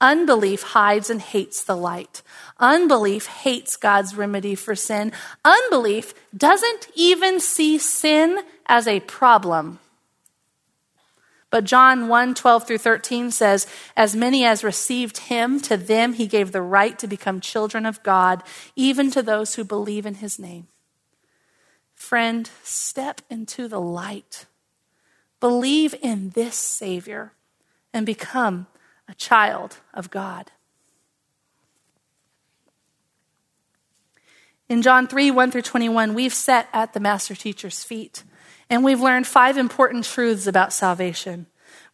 [0.00, 2.22] Unbelief hides and hates the light.
[2.58, 5.12] Unbelief hates God's remedy for sin.
[5.44, 9.78] Unbelief doesn't even see sin as a problem.
[11.52, 16.26] But John 1 12 through 13 says, As many as received him, to them he
[16.26, 18.42] gave the right to become children of God,
[18.74, 20.68] even to those who believe in his name.
[21.94, 24.46] Friend, step into the light.
[25.40, 27.34] Believe in this Savior
[27.92, 28.66] and become
[29.06, 30.52] a child of God.
[34.70, 38.22] In John 3 1 through 21, we've sat at the Master Teacher's feet
[38.72, 41.44] and we've learned five important truths about salvation.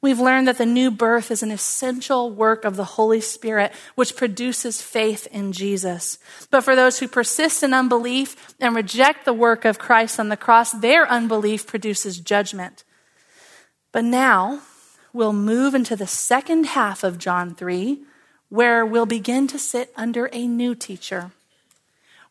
[0.01, 4.15] We've learned that the new birth is an essential work of the Holy Spirit, which
[4.15, 6.21] produces faith in Jesus.
[6.53, 10.37] But for those who persist in unbelief and reject the work of Christ on the
[10.37, 12.85] cross, their unbelief produces judgment.
[13.91, 14.61] But now
[15.13, 18.05] we'll move into the second half of John 3,
[18.51, 21.33] where we'll begin to sit under a new teacher.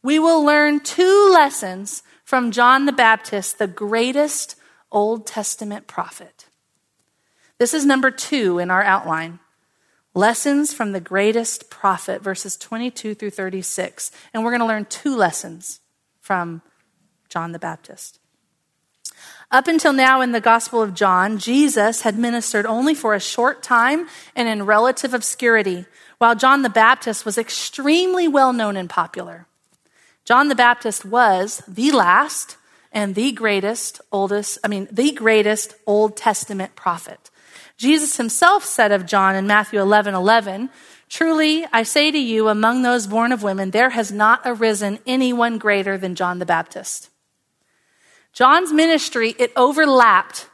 [0.03, 4.55] We will learn two lessons from John the Baptist, the greatest
[4.91, 6.47] Old Testament prophet.
[7.57, 9.39] This is number two in our outline.
[10.13, 14.11] Lessons from the greatest prophet, verses 22 through 36.
[14.33, 15.79] And we're going to learn two lessons
[16.19, 16.61] from
[17.29, 18.19] John the Baptist.
[19.49, 23.63] Up until now in the Gospel of John, Jesus had ministered only for a short
[23.63, 25.85] time and in relative obscurity,
[26.17, 29.46] while John the Baptist was extremely well known and popular.
[30.28, 32.57] John the Baptist was the last
[32.91, 37.30] and the greatest, oldest, I mean, the greatest Old Testament prophet.
[37.78, 40.69] Jesus himself said of John in Matthew 11 11,
[41.07, 45.59] Truly, I say to you, among those born of women, there has not arisen anyone
[45.59, 47.09] greater than John the Baptist.
[48.34, 50.49] John's ministry, it overlapped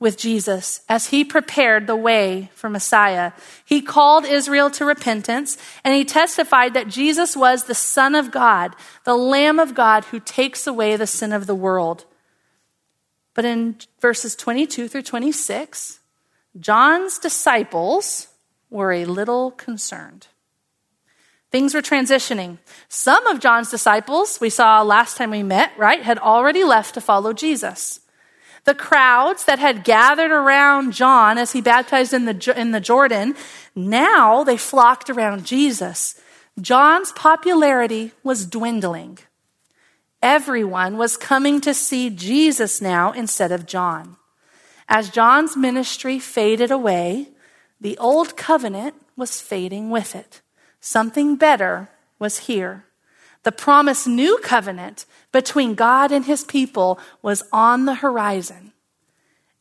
[0.00, 3.32] with Jesus as he prepared the way for Messiah.
[3.64, 8.76] He called Israel to repentance and he testified that Jesus was the Son of God,
[9.04, 12.04] the Lamb of God who takes away the sin of the world.
[13.34, 16.00] But in verses 22 through 26,
[16.58, 18.28] John's disciples
[18.70, 20.28] were a little concerned.
[21.50, 22.58] Things were transitioning.
[22.88, 27.00] Some of John's disciples, we saw last time we met, right, had already left to
[27.00, 28.00] follow Jesus.
[28.68, 33.34] The crowds that had gathered around John as he baptized in the, in the Jordan,
[33.74, 36.20] now they flocked around Jesus.
[36.60, 39.20] John's popularity was dwindling.
[40.20, 44.18] Everyone was coming to see Jesus now instead of John.
[44.86, 47.28] As John's ministry faded away,
[47.80, 50.42] the old covenant was fading with it.
[50.78, 51.88] Something better
[52.18, 52.84] was here.
[53.48, 58.74] The promised new covenant between God and his people was on the horizon.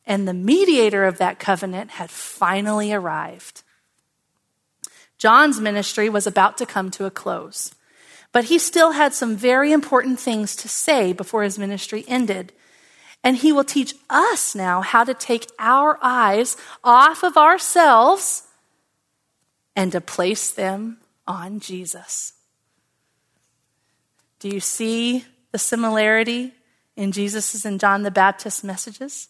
[0.05, 3.63] And the mediator of that covenant had finally arrived.
[5.17, 7.73] John's ministry was about to come to a close,
[8.33, 12.51] but he still had some very important things to say before his ministry ended.
[13.23, 18.43] And he will teach us now how to take our eyes off of ourselves
[19.77, 22.33] and to place them on Jesus.
[24.39, 26.53] Do you see the similarity
[26.95, 29.29] in Jesus' and John the Baptist's messages?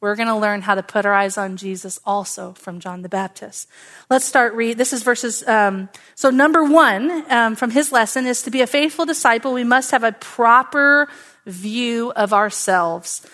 [0.00, 3.08] We're going to learn how to put our eyes on Jesus also from John the
[3.10, 3.68] Baptist.
[4.08, 4.78] Let's start read.
[4.78, 5.46] This is verses.
[5.46, 9.52] Um, so number one um, from his lesson is to be a faithful disciple.
[9.52, 11.08] We must have a proper
[11.44, 13.26] view of ourselves.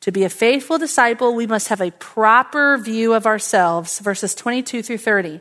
[0.00, 4.82] To be a faithful disciple, we must have a proper view of ourselves, verses 22
[4.82, 5.40] through 30.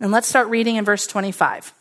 [0.00, 1.74] And let's start reading in verse 25.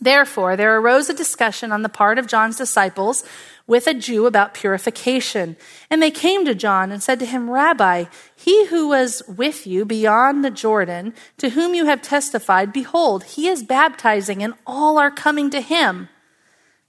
[0.00, 3.24] Therefore, there arose a discussion on the part of John's disciples
[3.66, 5.56] with a Jew about purification.
[5.90, 9.84] And they came to John and said to him, Rabbi, he who was with you
[9.84, 15.10] beyond the Jordan, to whom you have testified, behold, he is baptizing, and all are
[15.10, 16.08] coming to him.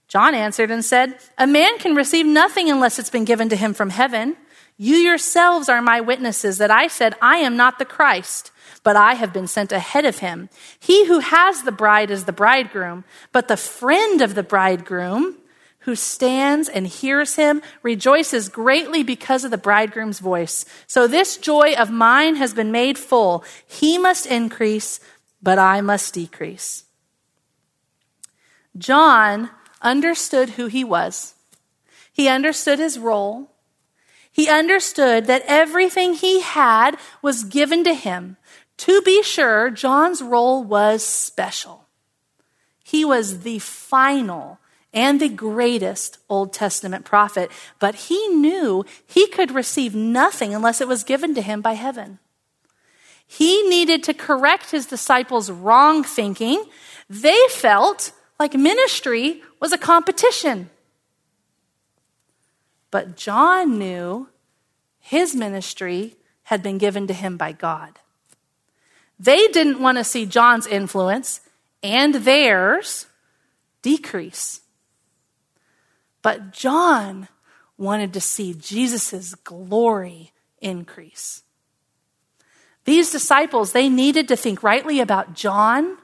[0.08, 3.74] John answered and said, A man can receive nothing unless it's been given to him
[3.74, 4.38] from heaven.
[4.78, 8.52] You yourselves are my witnesses that I said, I am not the Christ,
[8.84, 10.50] but I have been sent ahead of him.
[10.80, 15.38] He who has the bride is the bridegroom, but the friend of the bridegroom,
[15.80, 20.66] who stands and hears him, rejoices greatly because of the bridegroom's voice.
[20.88, 23.44] So this joy of mine has been made full.
[23.68, 25.00] He must increase,
[25.42, 26.86] but I must decrease.
[28.78, 29.50] John
[29.82, 31.36] understood who he was.
[32.14, 33.52] He understood his role.
[34.32, 38.38] He understood that everything he had was given to him.
[38.78, 41.86] To be sure, John's role was special.
[42.84, 44.60] He was the final
[44.94, 50.88] and the greatest Old Testament prophet, but he knew he could receive nothing unless it
[50.88, 52.20] was given to him by heaven.
[53.26, 56.64] He needed to correct his disciples' wrong thinking.
[57.10, 60.70] They felt like ministry was a competition.
[62.92, 64.30] But John knew
[65.00, 67.98] his ministry had been given to him by God.
[69.24, 71.40] They didn't want to see John's influence
[71.82, 73.06] and theirs
[73.82, 74.60] decrease.
[76.22, 77.30] But John
[77.78, 81.44] wanted to see Jesus' glory increase.
[82.84, 85.98] These disciples, they needed to think rightly about John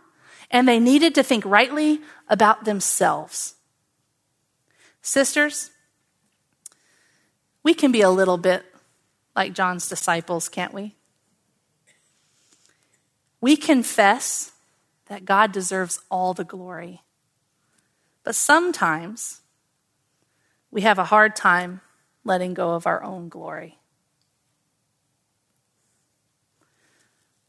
[0.49, 1.99] and they needed to think rightly
[2.29, 3.55] about themselves.
[5.01, 5.71] Sisters,
[7.63, 8.63] we can be a little bit
[9.35, 10.95] like John's disciples, can't we?
[13.41, 14.51] We confess
[15.07, 17.01] that God deserves all the glory.
[18.23, 19.41] But sometimes
[20.71, 21.81] we have a hard time
[22.23, 23.79] letting go of our own glory.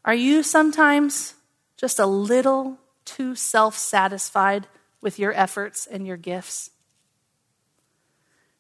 [0.05, 1.34] Are you sometimes
[1.76, 4.68] just a little too self satisfied
[5.01, 6.70] with your efforts and your gifts?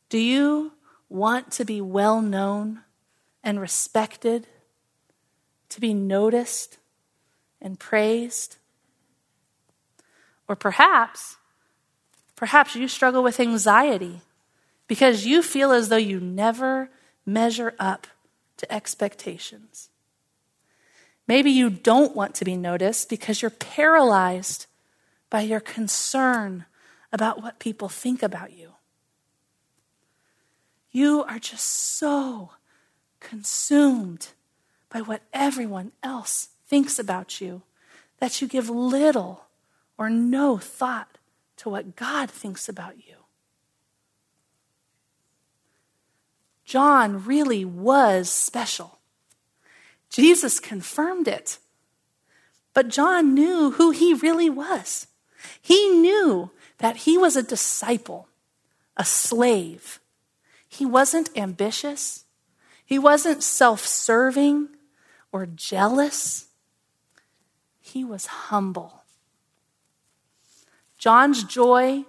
[0.08, 0.72] Do you
[1.08, 2.80] want to be well known
[3.42, 4.46] and respected,
[5.70, 6.78] to be noticed
[7.60, 8.56] and praised?
[10.48, 11.36] Or perhaps,
[12.36, 14.22] perhaps you struggle with anxiety
[14.88, 16.90] because you feel as though you never
[17.24, 18.06] measure up
[18.56, 19.88] to expectations.
[21.28, 24.66] Maybe you don't want to be noticed because you're paralyzed
[25.30, 26.66] by your concern
[27.12, 28.72] about what people think about you.
[30.90, 32.50] You are just so
[33.20, 34.30] consumed
[34.88, 37.62] by what everyone else thinks about you
[38.20, 39.46] that you give little
[39.98, 41.18] or no thought
[41.56, 43.16] to what God thinks about you.
[46.64, 49.00] John really was special.
[50.10, 51.58] Jesus confirmed it.
[52.72, 55.08] But John knew who he really was.
[55.60, 58.28] He knew that he was a disciple,
[58.96, 59.98] a slave.
[60.68, 62.26] He wasn't ambitious,
[62.84, 64.68] he wasn't self serving
[65.32, 66.46] or jealous.
[67.92, 69.02] He was humble.
[70.96, 72.04] John's joy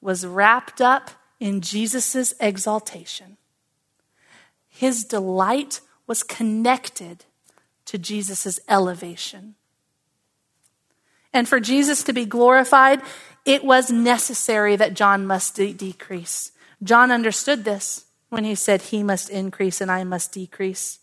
[0.00, 3.36] was wrapped up in Jesus' exaltation.
[4.68, 7.26] His delight was connected
[7.84, 9.56] to Jesus' elevation.
[11.34, 13.02] And for Jesus to be glorified,
[13.44, 16.52] it was necessary that John must de- decrease.
[16.82, 21.00] John understood this when he said, He must increase and I must decrease.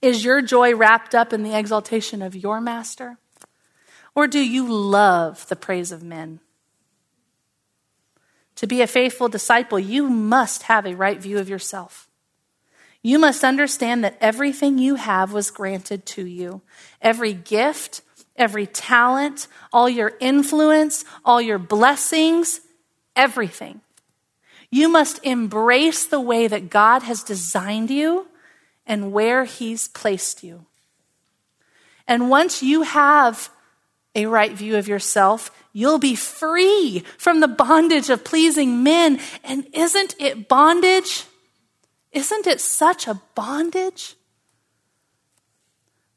[0.00, 3.18] Is your joy wrapped up in the exaltation of your master?
[4.16, 6.40] Or do you love the praise of men?
[8.56, 12.08] To be a faithful disciple, you must have a right view of yourself.
[13.02, 16.62] You must understand that everything you have was granted to you.
[17.02, 18.00] Every gift,
[18.36, 22.62] every talent, all your influence, all your blessings,
[23.14, 23.82] everything.
[24.70, 28.28] You must embrace the way that God has designed you
[28.86, 30.64] and where He's placed you.
[32.08, 33.50] And once you have
[34.16, 39.20] a right view of yourself, you'll be free from the bondage of pleasing men.
[39.44, 41.24] And isn't it bondage?
[42.10, 44.16] Isn't it such a bondage?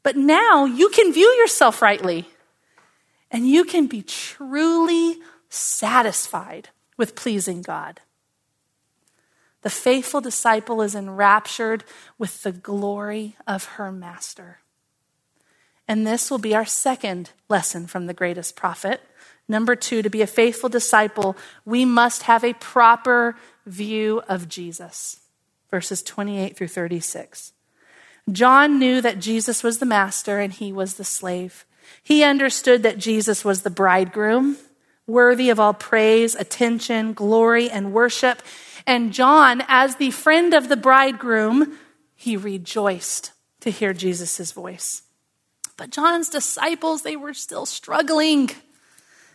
[0.01, 2.25] But now you can view yourself rightly
[3.29, 5.17] and you can be truly
[5.49, 7.99] satisfied with pleasing God.
[9.61, 11.83] The faithful disciple is enraptured
[12.17, 14.59] with the glory of her master.
[15.89, 19.01] And this will be our second lesson from the greatest prophet.
[19.47, 21.35] Number two, to be a faithful disciple,
[21.65, 23.35] we must have a proper
[23.65, 25.19] view of Jesus.
[25.71, 27.53] Verses 28 through 36.
[28.31, 31.65] John knew that Jesus was the master and he was the slave.
[32.03, 34.57] He understood that Jesus was the bridegroom,
[35.07, 38.43] worthy of all praise, attention, glory, and worship.
[38.85, 41.79] And John, as the friend of the bridegroom,
[42.15, 43.31] he rejoiced
[43.61, 45.01] to hear Jesus' voice.
[45.79, 48.49] But John's disciples, they were still struggling.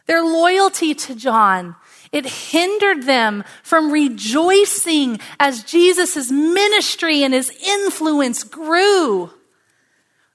[0.05, 1.75] Their loyalty to John,
[2.13, 9.31] it hindered them from rejoicing as Jesus' ministry and his influence grew.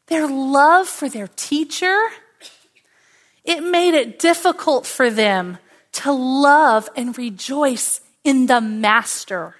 [0.08, 1.96] Their love for their teacher,
[3.44, 5.60] it made it difficult for them
[5.92, 9.58] to love and rejoice in the master.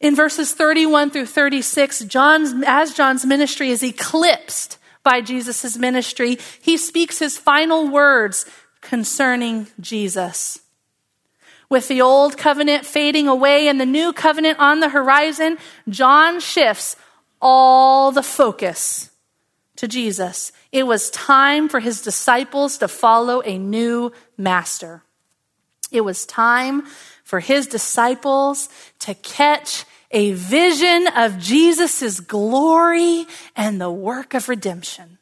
[0.00, 6.76] In verses 31 through 36, John's, as John's ministry is eclipsed by Jesus' ministry, he
[6.76, 8.44] speaks his final words
[8.80, 10.60] concerning Jesus.
[11.68, 16.96] With the old covenant fading away and the new covenant on the horizon, John shifts
[17.40, 19.10] all the focus
[19.76, 20.52] to Jesus.
[20.72, 25.02] It was time for his disciples to follow a new master.
[25.90, 26.84] It was time
[27.26, 28.68] for his disciples
[29.00, 35.18] to catch a vision of Jesus' glory and the work of redemption.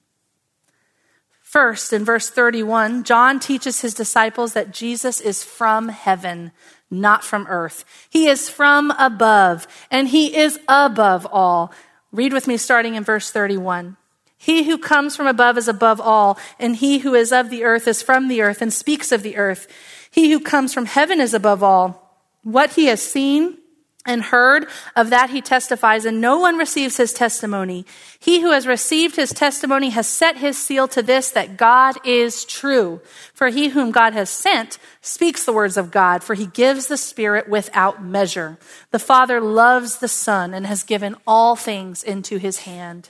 [1.41, 6.53] First, in verse 31, John teaches his disciples that Jesus is from heaven,
[6.91, 7.87] not from earth.
[8.11, 11.73] He is from above, and he is above all.
[12.13, 13.97] Read with me starting in verse 31.
[14.37, 17.89] He who comes from above is above all, and he who is of the earth
[17.89, 19.67] is from the earth and speaks of the earth.
[20.15, 22.17] He who comes from heaven is above all.
[22.45, 23.59] What he has seen,
[24.07, 27.85] and heard of that he testifies, and no one receives his testimony.
[28.21, 32.45] He who has received his testimony has set his seal to this that God is
[32.45, 33.01] true.
[33.33, 36.97] For he whom God has sent speaks the words of God, for he gives the
[36.97, 38.57] Spirit without measure.
[38.93, 43.09] The Father loves the Son and has given all things into his hand.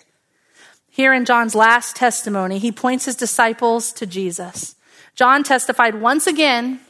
[0.89, 4.75] Here in John's last testimony, he points his disciples to Jesus.
[5.15, 6.81] John testified once again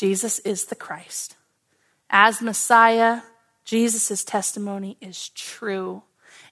[0.00, 1.36] Jesus is the Christ.
[2.08, 3.20] As Messiah,
[3.66, 6.04] Jesus' testimony is true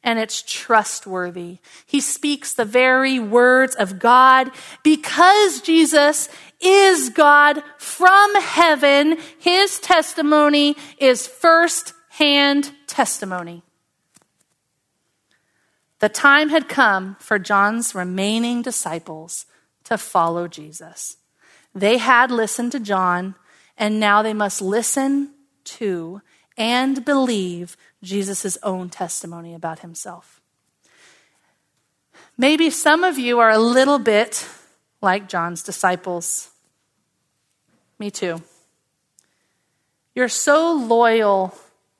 [0.05, 1.57] and it's trustworthy.
[1.86, 4.51] He speaks the very words of God
[4.84, 6.28] because Jesus
[6.61, 9.16] is God from heaven.
[9.38, 13.62] His testimony is first hand testimony.
[16.01, 19.46] The time had come for John's remaining disciples
[19.84, 21.16] to follow Jesus.
[21.79, 23.37] They had listened to John,
[23.76, 26.20] and now they must listen to
[26.57, 30.41] and believe Jesus' own testimony about himself.
[32.37, 34.49] Maybe some of you are a little bit
[35.01, 36.51] like John's disciples.
[37.99, 38.43] Me too.
[40.14, 41.57] You're so loyal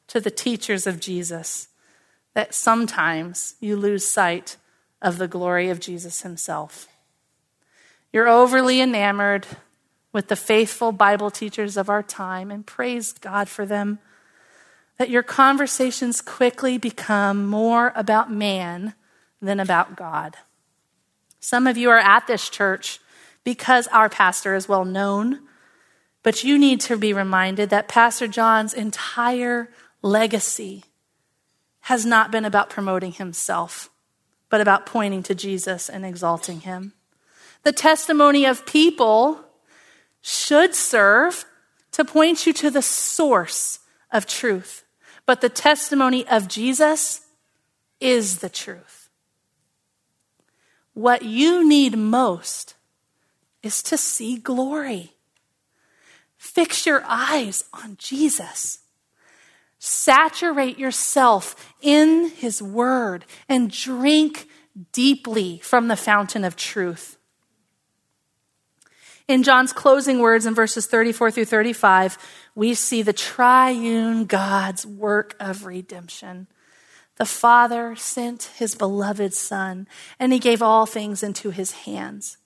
[0.09, 1.69] to the teachers of Jesus
[2.35, 4.57] that sometimes you lose sight
[5.01, 6.89] of the glory of Jesus himself.
[8.13, 9.47] You're overly enamored
[10.13, 13.99] with the faithful Bible teachers of our time and praise God for them.
[14.99, 18.95] That your conversations quickly become more about man
[19.41, 20.37] than about God.
[21.41, 23.01] Some of you are at this church
[23.45, 25.41] because our pastor is well known,
[26.23, 29.71] but you need to be reminded that Pastor John's entire
[30.03, 30.85] legacy
[31.83, 33.89] has not been about promoting himself,
[34.51, 36.93] but about pointing to Jesus and exalting him.
[37.63, 39.45] The testimony of people
[40.21, 41.45] should serve
[41.93, 44.85] to point you to the source of truth.
[45.27, 47.27] But the testimony of Jesus
[48.01, 49.09] is the truth.
[50.95, 52.75] What you need most
[53.63, 55.13] is to see glory.
[56.37, 58.79] Fix your eyes on Jesus.
[59.79, 64.49] Saturate yourself in his word and drink
[64.93, 67.18] deeply from the fountain of truth.
[69.29, 72.17] In John's closing words in verses 34 through 35,
[72.55, 76.47] we see the triune God's work of redemption.
[77.17, 79.87] The Father sent his beloved Son,
[80.19, 82.39] and he gave all things into his hands.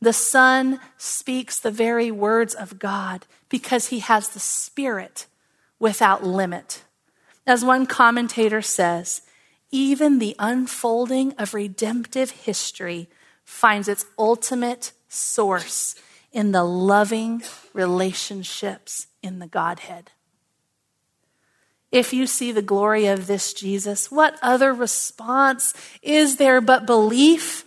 [0.00, 5.26] The Son speaks the very words of God because he has the Spirit
[5.78, 6.82] without limit.
[7.46, 9.22] As one commentator says,
[9.70, 13.08] even the unfolding of redemptive history
[13.44, 15.94] finds its ultimate source
[16.34, 20.10] in the loving relationships in the Godhead.
[21.92, 25.72] If you see the glory of this Jesus, what other response
[26.02, 27.64] is there but belief?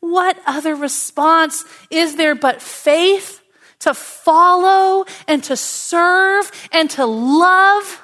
[0.00, 3.42] What other response is there but faith
[3.80, 8.02] to follow and to serve and to love?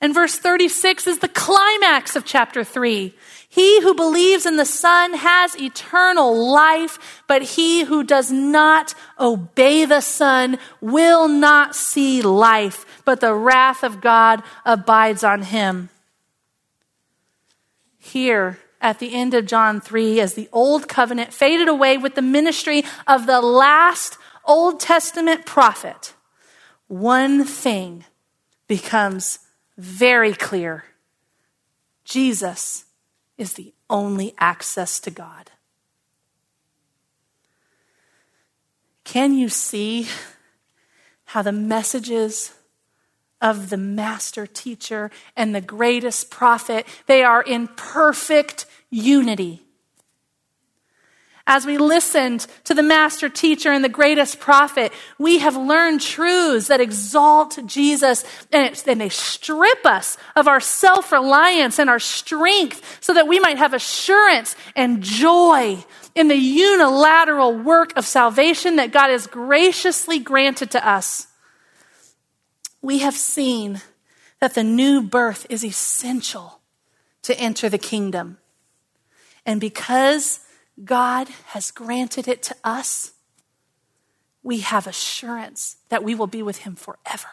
[0.00, 3.14] And verse 36 is the climax of chapter 3.
[3.52, 9.84] He who believes in the Son has eternal life, but he who does not obey
[9.84, 15.90] the Son will not see life, but the wrath of God abides on him.
[17.98, 22.22] Here, at the end of John 3, as the old covenant faded away with the
[22.22, 26.14] ministry of the last Old Testament prophet,
[26.88, 28.06] one thing
[28.66, 29.40] becomes
[29.76, 30.84] very clear
[32.06, 32.86] Jesus
[33.42, 35.50] is the only access to God.
[39.02, 40.06] Can you see
[41.24, 42.54] how the messages
[43.40, 49.62] of the master teacher and the greatest prophet they are in perfect unity?
[51.46, 56.68] As we listened to the master teacher and the greatest prophet, we have learned truths
[56.68, 61.98] that exalt Jesus and, it, and they strip us of our self reliance and our
[61.98, 65.84] strength so that we might have assurance and joy
[66.14, 71.26] in the unilateral work of salvation that God has graciously granted to us.
[72.80, 73.80] We have seen
[74.38, 76.60] that the new birth is essential
[77.22, 78.38] to enter the kingdom.
[79.44, 80.40] And because
[80.82, 83.12] God has granted it to us,
[84.42, 87.28] we have assurance that we will be with Him forever.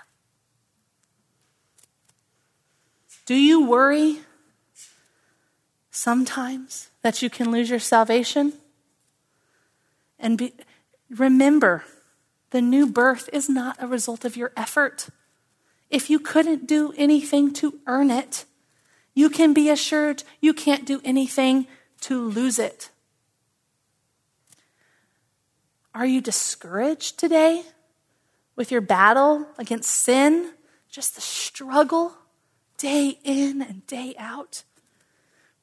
[3.25, 4.19] Do you worry
[5.91, 8.53] sometimes that you can lose your salvation?
[10.19, 10.53] And be,
[11.09, 11.83] remember,
[12.51, 15.09] the new birth is not a result of your effort.
[15.89, 18.45] If you couldn't do anything to earn it,
[19.13, 21.67] you can be assured you can't do anything
[22.01, 22.89] to lose it.
[25.99, 27.61] Are you discouraged today
[28.55, 30.53] with your battle against sin?
[30.89, 32.13] Just the struggle
[32.77, 34.63] day in and day out?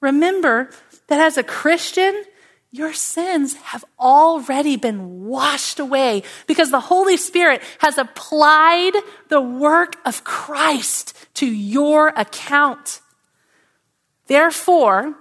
[0.03, 0.69] Remember
[1.07, 2.23] that as a Christian,
[2.71, 8.93] your sins have already been washed away because the Holy Spirit has applied
[9.29, 13.01] the work of Christ to your account.
[14.27, 15.15] Therefore,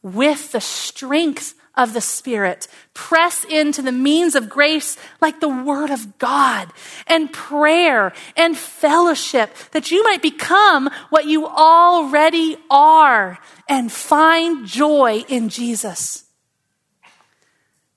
[0.00, 2.68] with the strength of the Spirit.
[2.92, 6.72] Press into the means of grace like the Word of God
[7.06, 15.24] and prayer and fellowship that you might become what you already are and find joy
[15.28, 16.24] in Jesus.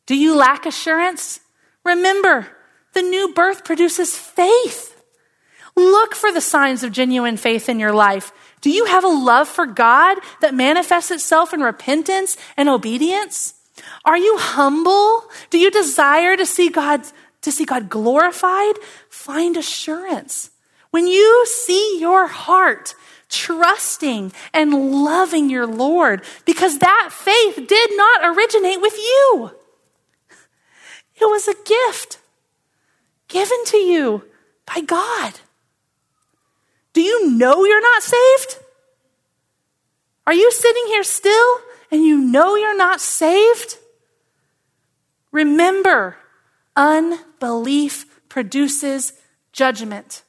[0.06, 1.40] Do you lack assurance?
[1.84, 2.48] Remember,
[2.94, 4.94] the new birth produces faith.
[5.76, 8.32] Look for the signs of genuine faith in your life.
[8.62, 13.54] Do you have a love for God that manifests itself in repentance and obedience?
[14.06, 15.24] Are you humble?
[15.50, 17.04] Do you desire to see God
[17.42, 18.76] to see God glorified?
[19.10, 20.52] Find assurance.
[20.92, 22.96] When you see your heart
[23.30, 29.52] trusting and loving your Lord, because that faith did not originate with you.
[31.20, 32.20] It was a gift
[33.28, 34.24] given to you
[34.66, 35.34] by God.
[36.94, 38.58] Do you know you're not saved?
[40.26, 41.60] Are you sitting here still
[41.92, 43.78] and you know you're not saved?
[45.32, 46.18] Remember,
[46.76, 49.14] unbelief produces
[49.52, 50.24] judgment.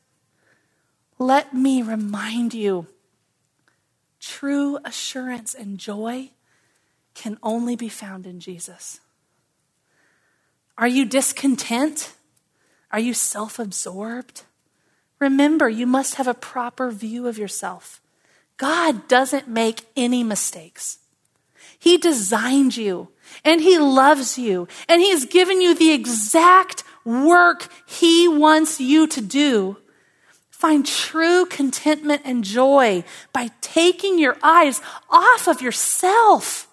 [1.19, 2.87] Let me remind you
[4.21, 6.31] true assurance and joy
[7.15, 9.01] can only be found in Jesus.
[10.77, 12.13] Are you discontent?
[12.93, 14.43] Are you self absorbed?
[15.19, 18.01] Remember, you must have a proper view of yourself.
[18.57, 20.99] God doesn't make any mistakes.
[21.79, 23.09] He designed you
[23.45, 29.07] and He loves you and He has given you the exact work He wants you
[29.07, 29.79] to do.
[30.51, 36.69] Find true contentment and joy by taking your eyes off of yourself.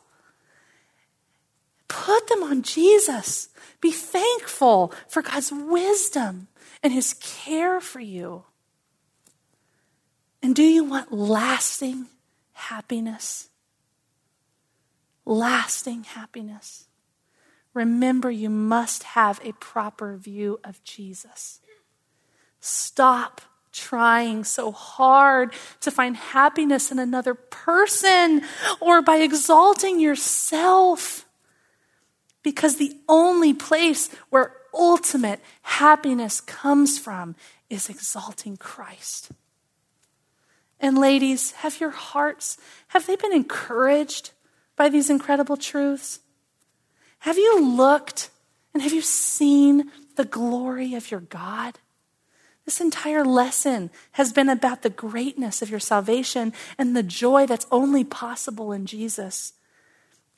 [1.88, 3.50] Put them on Jesus.
[3.82, 6.48] Be thankful for God's wisdom
[6.82, 8.46] and His care for you.
[10.42, 12.08] And do you want lasting
[12.54, 13.50] happiness?
[15.26, 16.88] Lasting happiness.
[17.74, 21.60] Remember, you must have a proper view of Jesus.
[22.62, 28.42] Stop trying so hard to find happiness in another person
[28.80, 31.26] or by exalting yourself.
[32.42, 37.36] Because the only place where ultimate happiness comes from
[37.70, 39.32] is exalting Christ.
[40.80, 42.58] And ladies, have your hearts,
[42.90, 44.32] have they been encouraged
[44.76, 46.20] by these incredible truths?
[47.20, 48.30] Have you looked
[48.74, 51.80] and have you seen the glory of your God?
[52.66, 57.68] This entire lesson has been about the greatness of your salvation and the joy that's
[57.72, 59.54] only possible in Jesus.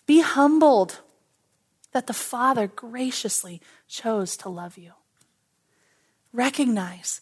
[0.05, 0.99] Be humbled
[1.93, 4.91] that the Father graciously chose to love you.
[6.33, 7.21] Recognize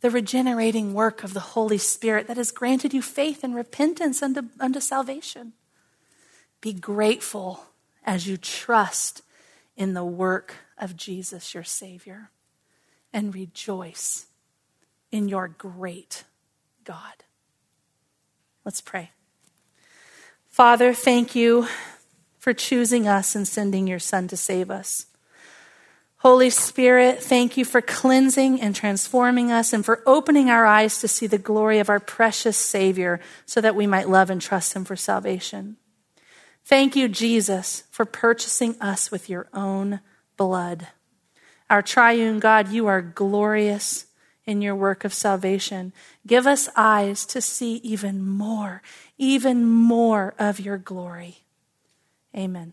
[0.00, 4.42] the regenerating work of the Holy Spirit that has granted you faith and repentance unto,
[4.58, 5.52] unto salvation.
[6.60, 7.64] Be grateful
[8.04, 9.22] as you trust
[9.76, 12.30] in the work of Jesus, your Savior,
[13.12, 14.26] and rejoice
[15.10, 16.24] in your great
[16.84, 17.24] God.
[18.64, 19.10] Let's pray.
[20.48, 21.66] Father, thank you
[22.38, 25.06] for choosing us and sending your Son to save us.
[26.18, 31.08] Holy Spirit, thank you for cleansing and transforming us and for opening our eyes to
[31.08, 34.84] see the glory of our precious Savior so that we might love and trust Him
[34.84, 35.76] for salvation.
[36.66, 40.00] Thank you, Jesus, for purchasing us with your own
[40.36, 40.88] blood.
[41.70, 44.06] Our triune God, you are glorious
[44.44, 45.92] in your work of salvation.
[46.26, 48.82] Give us eyes to see even more,
[49.16, 51.44] even more of your glory.
[52.36, 52.72] Amen.